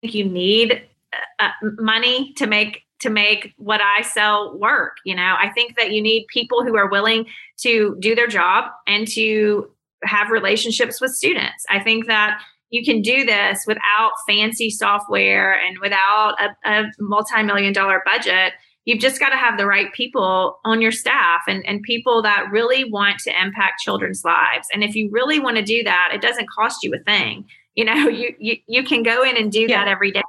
you 0.00 0.24
need 0.24 0.82
uh, 1.12 1.44
uh 1.44 1.50
money 1.78 2.32
to 2.34 2.46
make 2.46 2.84
to 3.00 3.10
make 3.10 3.52
what 3.58 3.82
I 3.82 4.00
sell 4.00 4.56
work. 4.58 4.96
You 5.04 5.14
know, 5.14 5.34
I 5.38 5.50
think 5.50 5.76
that 5.76 5.92
you 5.92 6.00
need 6.00 6.26
people 6.28 6.64
who 6.64 6.74
are 6.76 6.88
willing 6.88 7.26
to 7.58 7.96
do 8.00 8.14
their 8.14 8.26
job 8.26 8.70
and 8.86 9.06
to 9.08 9.70
have 10.04 10.30
relationships 10.30 11.02
with 11.02 11.10
students. 11.10 11.66
I 11.68 11.80
think 11.80 12.06
that 12.06 12.40
you 12.70 12.82
can 12.82 13.02
do 13.02 13.26
this 13.26 13.64
without 13.66 14.12
fancy 14.26 14.70
software 14.70 15.52
and 15.52 15.78
without 15.80 16.36
a, 16.40 16.70
a 16.70 16.84
multi-million 16.98 17.74
dollar 17.74 18.02
budget. 18.06 18.54
You've 18.88 19.00
just 19.00 19.20
got 19.20 19.28
to 19.28 19.36
have 19.36 19.58
the 19.58 19.66
right 19.66 19.92
people 19.92 20.60
on 20.64 20.80
your 20.80 20.92
staff 20.92 21.42
and, 21.46 21.62
and 21.66 21.82
people 21.82 22.22
that 22.22 22.46
really 22.50 22.90
want 22.90 23.18
to 23.24 23.38
impact 23.38 23.82
children's 23.82 24.24
lives. 24.24 24.66
And 24.72 24.82
if 24.82 24.94
you 24.94 25.10
really 25.12 25.38
want 25.38 25.58
to 25.58 25.62
do 25.62 25.84
that, 25.84 26.12
it 26.14 26.22
doesn't 26.22 26.48
cost 26.48 26.82
you 26.82 26.94
a 26.94 26.98
thing. 26.98 27.44
You 27.74 27.84
know, 27.84 27.92
you 28.08 28.34
you, 28.38 28.56
you 28.66 28.82
can 28.82 29.02
go 29.02 29.22
in 29.22 29.36
and 29.36 29.52
do 29.52 29.60
yeah. 29.60 29.84
that 29.84 29.88
every 29.88 30.10
day. 30.10 30.22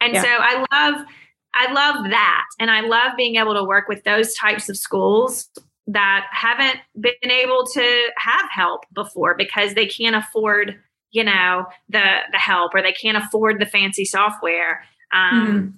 And 0.00 0.14
yeah. 0.14 0.22
so 0.22 0.28
I 0.30 0.64
love 0.72 1.06
I 1.52 1.72
love 1.74 2.10
that. 2.10 2.44
And 2.58 2.70
I 2.70 2.80
love 2.80 3.18
being 3.18 3.36
able 3.36 3.52
to 3.52 3.62
work 3.62 3.86
with 3.86 4.02
those 4.04 4.32
types 4.32 4.70
of 4.70 4.78
schools 4.78 5.50
that 5.86 6.24
haven't 6.32 6.78
been 6.98 7.30
able 7.30 7.66
to 7.66 8.02
have 8.16 8.46
help 8.50 8.86
before 8.94 9.34
because 9.36 9.74
they 9.74 9.86
can't 9.86 10.16
afford 10.16 10.76
you 11.10 11.22
know 11.22 11.66
the 11.90 12.02
the 12.32 12.38
help 12.38 12.74
or 12.74 12.80
they 12.80 12.92
can't 12.92 13.18
afford 13.18 13.60
the 13.60 13.66
fancy 13.66 14.06
software 14.06 14.84
um 15.12 15.46
mm-hmm. 15.46 15.68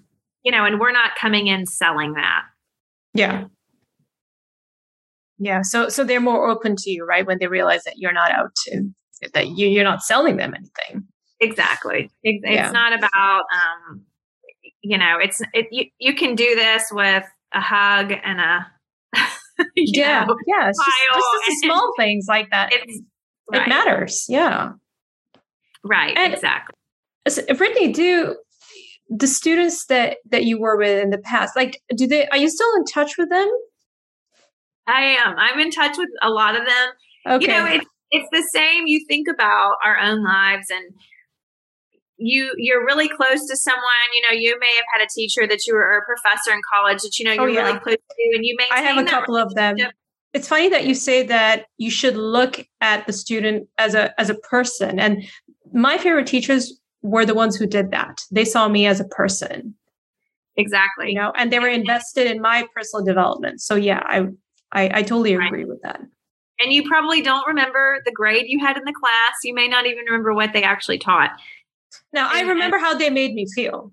You 0.46 0.52
know 0.52 0.64
and 0.64 0.80
we're 0.80 0.92
not 0.92 1.14
coming 1.20 1.48
in 1.48 1.66
selling 1.66 2.14
that 2.14 2.42
yeah 3.12 3.44
yeah 5.38 5.60
so 5.62 5.88
so 5.88 6.04
they're 6.04 6.20
more 6.20 6.48
open 6.48 6.74
to 6.76 6.90
you 6.90 7.04
right 7.04 7.26
when 7.26 7.36
they 7.38 7.46
realize 7.46 7.84
that 7.84 7.98
you're 7.98 8.12
not 8.12 8.30
out 8.30 8.54
to 8.54 8.82
that 9.34 9.48
you, 9.48 9.68
you're 9.68 9.84
not 9.84 10.02
selling 10.02 10.36
them 10.36 10.54
anything 10.54 11.06
exactly. 11.40 12.10
It's, 12.22 12.44
yeah. 12.44 12.70
not 12.70 12.92
about, 12.92 13.44
um, 13.52 14.04
you 14.82 14.98
know, 14.98 15.18
it's 15.20 15.40
it. 15.52 15.66
You, 15.70 15.86
you 15.98 16.14
can 16.14 16.34
do 16.34 16.54
this 16.54 16.84
with 16.92 17.24
a 17.52 17.60
hug 17.60 18.12
and 18.12 18.40
a 18.40 18.66
yeah, 19.76 20.24
know, 20.24 20.36
yeah, 20.46 20.68
it's 20.68 20.78
just, 20.78 20.98
just 21.14 21.46
the 21.46 21.66
small 21.66 21.92
things 21.98 22.26
like 22.28 22.50
that. 22.50 22.72
It's, 22.72 22.98
it 23.52 23.58
right. 23.58 23.68
matters. 23.68 24.26
Yeah, 24.28 24.72
right. 25.84 26.16
And 26.16 26.34
exactly. 26.34 26.74
Brittany, 27.56 27.92
do 27.92 28.36
the 29.08 29.26
students 29.26 29.86
that 29.86 30.18
that 30.30 30.44
you 30.44 30.60
were 30.60 30.76
with 30.76 31.02
in 31.02 31.10
the 31.10 31.18
past, 31.18 31.56
like, 31.56 31.80
do 31.94 32.06
they? 32.06 32.26
Are 32.28 32.36
you 32.36 32.50
still 32.50 32.68
in 32.76 32.84
touch 32.84 33.16
with 33.18 33.30
them? 33.30 33.48
I 34.86 35.16
am. 35.24 35.34
I'm 35.36 35.58
in 35.58 35.70
touch 35.70 35.96
with 35.98 36.08
a 36.22 36.30
lot 36.30 36.56
of 36.56 36.66
them. 36.66 36.88
Okay. 37.26 37.46
You 37.46 37.48
know, 37.48 37.66
it's 37.66 37.86
it's 38.10 38.28
the 38.32 38.48
same. 38.52 38.86
You 38.86 39.04
think 39.06 39.28
about 39.28 39.74
our 39.84 39.98
own 39.98 40.22
lives 40.22 40.66
and 40.70 40.94
you 42.18 42.52
you're 42.56 42.84
really 42.84 43.08
close 43.08 43.46
to 43.46 43.56
someone 43.56 43.82
you 44.14 44.22
know 44.22 44.38
you 44.38 44.58
may 44.58 44.72
have 44.76 44.84
had 44.94 45.04
a 45.04 45.08
teacher 45.14 45.46
that 45.46 45.66
you 45.66 45.74
were 45.74 45.98
a 45.98 46.04
professor 46.04 46.52
in 46.52 46.60
college 46.72 47.02
that 47.02 47.18
you 47.18 47.24
know 47.24 47.32
oh, 47.32 47.46
you're 47.46 47.48
oh, 47.48 47.52
yeah. 47.52 47.66
really 47.66 47.78
close 47.80 47.96
to 47.96 48.34
and 48.34 48.44
you 48.44 48.56
may 48.58 48.66
i 48.72 48.80
have 48.80 48.96
a 48.96 49.04
couple 49.04 49.36
of 49.36 49.54
them 49.54 49.76
it's 50.32 50.48
funny 50.48 50.68
that 50.68 50.86
you 50.86 50.94
say 50.94 51.22
that 51.24 51.66
you 51.76 51.90
should 51.90 52.16
look 52.16 52.66
at 52.80 53.06
the 53.06 53.12
student 53.12 53.68
as 53.78 53.94
a 53.94 54.18
as 54.18 54.30
a 54.30 54.34
person 54.34 54.98
and 54.98 55.24
my 55.72 55.98
favorite 55.98 56.26
teachers 56.26 56.80
were 57.02 57.26
the 57.26 57.34
ones 57.34 57.56
who 57.56 57.66
did 57.66 57.90
that 57.90 58.20
they 58.30 58.44
saw 58.44 58.68
me 58.68 58.86
as 58.86 59.00
a 59.00 59.04
person 59.04 59.74
exactly 60.56 61.10
you 61.10 61.14
know 61.14 61.32
and 61.36 61.52
they 61.52 61.58
were 61.58 61.68
invested 61.68 62.26
in 62.26 62.40
my 62.40 62.66
personal 62.74 63.04
development 63.04 63.60
so 63.60 63.74
yeah 63.74 64.02
i 64.06 64.26
i, 64.72 64.98
I 64.98 65.02
totally 65.02 65.34
agree 65.34 65.64
right. 65.64 65.68
with 65.68 65.82
that 65.82 66.00
and 66.58 66.72
you 66.72 66.88
probably 66.88 67.20
don't 67.20 67.46
remember 67.46 68.00
the 68.06 68.12
grade 68.12 68.46
you 68.48 68.58
had 68.58 68.76
in 68.76 68.84
the 68.84 68.94
class 68.94 69.34
you 69.44 69.54
may 69.54 69.68
not 69.68 69.86
even 69.86 70.04
remember 70.06 70.34
what 70.34 70.52
they 70.52 70.62
actually 70.62 70.98
taught 70.98 71.30
now 72.12 72.28
I 72.30 72.42
remember 72.42 72.78
how 72.78 72.94
they 72.94 73.10
made 73.10 73.34
me 73.34 73.46
feel. 73.54 73.92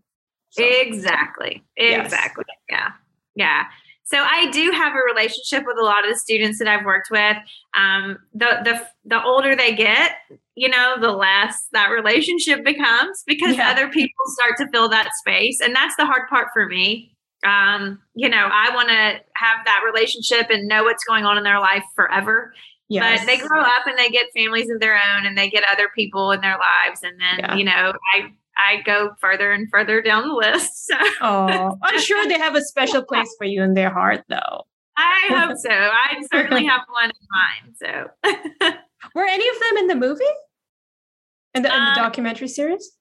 So. 0.52 0.64
Exactly. 0.64 1.64
Exactly. 1.76 2.46
Yes. 2.48 2.58
Yeah. 2.70 2.92
Yeah. 3.36 3.64
So 4.06 4.18
I 4.18 4.50
do 4.52 4.72
have 4.72 4.94
a 4.94 5.00
relationship 5.00 5.64
with 5.66 5.78
a 5.80 5.84
lot 5.84 6.04
of 6.06 6.14
the 6.14 6.20
students 6.20 6.60
that 6.60 6.68
I've 6.68 6.86
worked 6.86 7.10
with. 7.10 7.38
Um, 7.76 8.18
the 8.34 8.60
the 8.64 8.88
the 9.06 9.24
older 9.24 9.56
they 9.56 9.74
get, 9.74 10.18
you 10.56 10.70
know, 10.70 10.96
the 11.00 11.12
less 11.12 11.68
that 11.72 11.90
relationship 11.90 12.64
becomes 12.64 13.24
because 13.26 13.58
yeah. 13.58 13.72
other 13.72 13.90
people 13.90 14.26
start 14.28 14.58
to 14.58 14.68
fill 14.70 14.90
that 14.90 15.10
space, 15.16 15.60
and 15.62 15.76
that's 15.76 15.96
the 15.96 16.06
hard 16.06 16.30
part 16.30 16.50
for 16.54 16.68
me. 16.68 17.16
Um, 17.46 18.00
you 18.16 18.30
know, 18.30 18.50
I 18.52 18.74
want 18.74 18.90
to 18.90 19.20
have 19.36 19.58
that 19.66 19.82
relationship 19.86 20.50
and 20.50 20.68
know 20.68 20.84
what's 20.84 21.04
going 21.04 21.26
on 21.26 21.38
in 21.38 21.44
their 21.44 21.60
life 21.60 21.84
forever. 21.96 22.54
Yes. 22.88 23.22
But 23.22 23.28
they 23.28 23.38
grow 23.38 23.62
up 23.62 23.86
and 23.86 23.98
they 23.98 24.10
get 24.10 24.28
families 24.36 24.70
of 24.70 24.80
their 24.80 24.96
own 24.96 25.26
and 25.26 25.38
they 25.38 25.50
get 25.50 25.64
other 25.72 25.90
people 25.96 26.32
in 26.32 26.42
their 26.42 26.58
lives. 26.58 27.02
And 27.02 27.20
then, 27.20 27.40
yeah. 27.40 27.56
you 27.56 27.66
know, 27.66 27.94
I 28.16 28.32
I 28.58 28.82
go 28.86 29.12
further 29.20 29.52
and 29.52 29.68
further 29.70 30.02
down 30.02 30.28
the 30.28 30.34
list. 30.34 30.72
So. 30.94 30.98
Oh, 31.22 31.78
I'm 31.82 32.00
sure 32.02 32.28
they 32.28 32.38
have 32.38 32.56
a 32.56 32.62
special 32.62 33.04
place 33.04 33.34
for 33.38 33.46
you 33.46 33.64
in 33.64 33.74
their 33.74 33.90
heart, 33.90 34.26
though. 34.28 34.64
I 34.98 35.28
hope 35.30 35.58
so. 35.58 35.72
I 35.72 36.22
certainly 36.32 36.66
have 36.66 36.82
one 36.90 37.10
in 37.10 37.28
mind. 37.32 38.12
So, 38.62 38.78
were 39.16 39.26
any 39.26 39.48
of 39.48 39.60
them 39.60 39.78
in 39.78 39.88
the 39.88 39.96
movie? 39.96 40.24
In 41.56 41.62
the, 41.62 41.70
in 41.70 41.84
the 41.84 41.92
um, 41.92 41.96
documentary 41.96 42.48
series? 42.48 42.92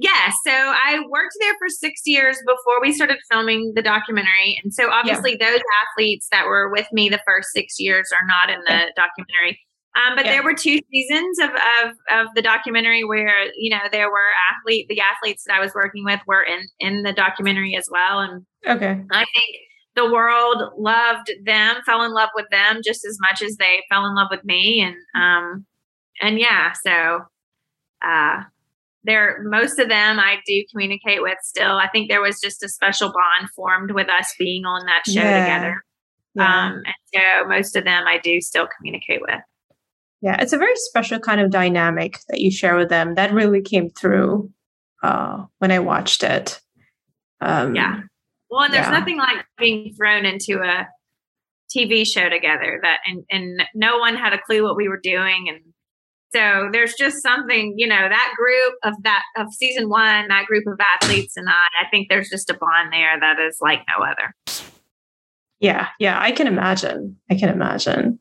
Yes. 0.00 0.34
So 0.46 0.52
I 0.52 1.00
worked 1.10 1.34
there 1.40 1.54
for 1.58 1.68
six 1.68 2.02
years 2.06 2.38
before 2.46 2.80
we 2.80 2.92
started 2.92 3.18
filming 3.30 3.72
the 3.74 3.82
documentary. 3.82 4.58
And 4.62 4.72
so 4.72 4.90
obviously 4.90 5.36
yeah. 5.38 5.50
those 5.50 5.60
athletes 5.82 6.28
that 6.30 6.46
were 6.46 6.70
with 6.70 6.86
me 6.92 7.08
the 7.08 7.20
first 7.26 7.48
six 7.52 7.78
years 7.78 8.10
are 8.12 8.26
not 8.26 8.48
in 8.48 8.60
the 8.66 8.72
yeah. 8.72 8.86
documentary. 8.96 9.60
Um, 9.94 10.16
but 10.16 10.24
yeah. 10.24 10.32
there 10.32 10.42
were 10.42 10.54
two 10.54 10.78
seasons 10.90 11.38
of, 11.40 11.50
of, 11.50 11.90
of 12.10 12.26
the 12.34 12.40
documentary 12.40 13.04
where, 13.04 13.34
you 13.58 13.70
know, 13.70 13.82
there 13.90 14.08
were 14.08 14.30
athlete, 14.54 14.86
the 14.88 15.00
athletes 15.00 15.44
that 15.46 15.56
I 15.56 15.60
was 15.60 15.74
working 15.74 16.04
with 16.04 16.20
were 16.26 16.42
in, 16.42 16.60
in 16.80 17.02
the 17.02 17.12
documentary 17.12 17.76
as 17.76 17.88
well. 17.90 18.20
And 18.20 18.46
okay. 18.66 19.02
I 19.10 19.24
think 19.34 19.56
the 19.94 20.10
world 20.10 20.72
loved 20.76 21.30
them, 21.44 21.76
fell 21.84 22.02
in 22.02 22.12
love 22.12 22.30
with 22.34 22.46
them 22.50 22.80
just 22.84 23.04
as 23.04 23.18
much 23.20 23.42
as 23.42 23.56
they 23.56 23.82
fell 23.90 24.06
in 24.06 24.14
love 24.14 24.28
with 24.30 24.44
me. 24.44 24.80
And, 24.80 24.96
um, 25.14 25.66
and 26.20 26.38
yeah, 26.38 26.72
so, 26.72 27.20
uh, 28.04 28.42
there 29.04 29.42
most 29.42 29.78
of 29.78 29.88
them 29.88 30.18
I 30.18 30.36
do 30.46 30.64
communicate 30.70 31.22
with 31.22 31.38
still. 31.42 31.76
I 31.76 31.88
think 31.88 32.08
there 32.08 32.22
was 32.22 32.40
just 32.40 32.62
a 32.62 32.68
special 32.68 33.08
bond 33.08 33.50
formed 33.50 33.90
with 33.90 34.08
us 34.08 34.34
being 34.38 34.64
on 34.64 34.86
that 34.86 35.02
show 35.06 35.20
yeah. 35.20 35.44
together. 35.44 35.84
Yeah. 36.34 36.66
Um, 36.66 36.82
and 36.84 36.94
so 37.12 37.48
most 37.48 37.76
of 37.76 37.84
them 37.84 38.04
I 38.06 38.18
do 38.18 38.40
still 38.40 38.68
communicate 38.76 39.20
with. 39.20 39.40
Yeah, 40.20 40.40
it's 40.40 40.52
a 40.52 40.58
very 40.58 40.76
special 40.76 41.18
kind 41.18 41.40
of 41.40 41.50
dynamic 41.50 42.18
that 42.28 42.40
you 42.40 42.50
share 42.50 42.76
with 42.76 42.88
them. 42.88 43.16
That 43.16 43.32
really 43.32 43.60
came 43.60 43.90
through 43.90 44.52
uh, 45.02 45.44
when 45.58 45.72
I 45.72 45.80
watched 45.80 46.22
it. 46.22 46.60
Um, 47.40 47.74
yeah. 47.74 48.02
Well, 48.52 48.64
and 48.64 48.74
there's 48.74 48.84
yeah. 48.84 48.98
nothing 48.98 49.16
like 49.16 49.46
being 49.56 49.94
thrown 49.94 50.26
into 50.26 50.60
a 50.60 50.86
TV 51.74 52.06
show 52.06 52.28
together 52.28 52.80
that, 52.82 52.98
and, 53.06 53.24
and 53.30 53.62
no 53.74 53.96
one 53.96 54.14
had 54.14 54.34
a 54.34 54.40
clue 54.42 54.62
what 54.62 54.76
we 54.76 54.90
were 54.90 55.00
doing. 55.02 55.46
And 55.48 55.60
so 56.34 56.68
there's 56.70 56.92
just 56.92 57.22
something, 57.22 57.72
you 57.78 57.86
know, 57.86 58.10
that 58.10 58.34
group 58.36 58.74
of 58.84 58.92
that 59.04 59.22
of 59.38 59.54
season 59.54 59.88
one, 59.88 60.28
that 60.28 60.44
group 60.44 60.64
of 60.66 60.78
athletes 61.00 61.34
and 61.38 61.48
I, 61.48 61.52
I 61.82 61.88
think 61.90 62.10
there's 62.10 62.28
just 62.28 62.50
a 62.50 62.54
bond 62.54 62.92
there 62.92 63.18
that 63.18 63.38
is 63.40 63.56
like 63.62 63.80
no 63.88 64.04
other. 64.04 64.34
Yeah, 65.58 65.88
yeah, 65.98 66.20
I 66.20 66.32
can 66.32 66.46
imagine. 66.46 67.16
I 67.30 67.36
can 67.36 67.48
imagine. 67.48 68.18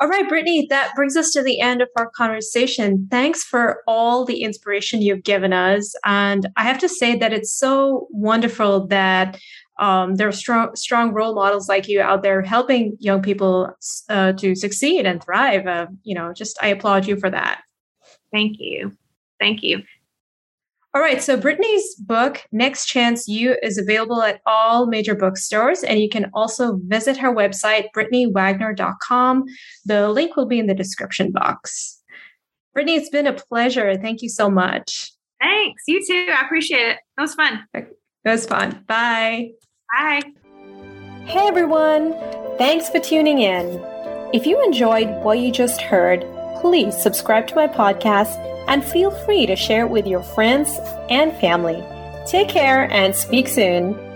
All 0.00 0.06
right, 0.06 0.28
Brittany, 0.28 0.64
that 0.70 0.94
brings 0.94 1.16
us 1.16 1.32
to 1.32 1.42
the 1.42 1.60
end 1.60 1.82
of 1.82 1.88
our 1.96 2.08
conversation. 2.10 3.08
Thanks 3.10 3.42
for 3.42 3.82
all 3.88 4.24
the 4.24 4.44
inspiration 4.44 5.02
you've 5.02 5.24
given 5.24 5.52
us. 5.52 5.92
And 6.04 6.48
I 6.56 6.62
have 6.62 6.78
to 6.78 6.88
say 6.88 7.16
that 7.16 7.32
it's 7.32 7.52
so 7.52 8.06
wonderful 8.10 8.86
that 8.88 9.40
um, 9.80 10.14
there 10.14 10.28
are 10.28 10.32
strong, 10.32 10.76
strong 10.76 11.12
role 11.12 11.34
models 11.34 11.68
like 11.68 11.88
you 11.88 12.00
out 12.00 12.22
there 12.22 12.42
helping 12.42 12.96
young 13.00 13.22
people 13.22 13.74
uh, 14.08 14.34
to 14.34 14.54
succeed 14.54 15.04
and 15.04 15.22
thrive. 15.22 15.66
Uh, 15.66 15.86
you 16.04 16.14
know, 16.14 16.32
just 16.32 16.56
I 16.62 16.68
applaud 16.68 17.06
you 17.06 17.16
for 17.16 17.30
that. 17.30 17.62
Thank 18.32 18.56
you. 18.60 18.92
Thank 19.40 19.64
you. 19.64 19.82
All 20.94 21.02
right. 21.02 21.22
So 21.22 21.36
Brittany's 21.36 21.94
book, 21.96 22.42
Next 22.50 22.86
Chance 22.86 23.28
U, 23.28 23.56
is 23.62 23.78
available 23.78 24.22
at 24.22 24.40
all 24.46 24.86
major 24.86 25.14
bookstores. 25.14 25.82
And 25.82 26.00
you 26.00 26.08
can 26.08 26.30
also 26.34 26.80
visit 26.86 27.16
her 27.18 27.34
website, 27.34 27.86
brittanyWagner.com. 27.96 29.44
The 29.84 30.08
link 30.08 30.36
will 30.36 30.46
be 30.46 30.58
in 30.58 30.66
the 30.66 30.74
description 30.74 31.30
box. 31.30 32.02
Brittany, 32.72 32.96
it's 32.96 33.10
been 33.10 33.26
a 33.26 33.32
pleasure. 33.32 33.96
Thank 33.96 34.22
you 34.22 34.28
so 34.28 34.50
much. 34.50 35.12
Thanks. 35.40 35.82
You 35.86 36.00
too. 36.06 36.32
I 36.32 36.44
appreciate 36.44 36.86
it. 36.86 36.98
It 37.16 37.20
was 37.20 37.34
fun. 37.34 37.64
It 37.74 37.94
was 38.24 38.46
fun. 38.46 38.84
Bye. 38.86 39.50
Bye. 39.92 40.22
Hey 41.24 41.46
everyone! 41.46 42.14
Thanks 42.56 42.88
for 42.88 42.98
tuning 43.00 43.40
in. 43.40 43.78
If 44.32 44.46
you 44.46 44.62
enjoyed 44.64 45.08
what 45.22 45.38
you 45.38 45.52
just 45.52 45.80
heard, 45.80 46.24
please 46.60 46.96
subscribe 46.96 47.46
to 47.48 47.54
my 47.54 47.66
podcast 47.66 48.36
and 48.68 48.84
feel 48.84 49.10
free 49.10 49.46
to 49.46 49.56
share 49.56 49.86
it 49.86 49.90
with 49.90 50.06
your 50.06 50.22
friends 50.22 50.78
and 51.10 51.32
family. 51.38 51.82
Take 52.26 52.48
care 52.48 52.90
and 52.90 53.14
speak 53.14 53.48
soon. 53.48 54.07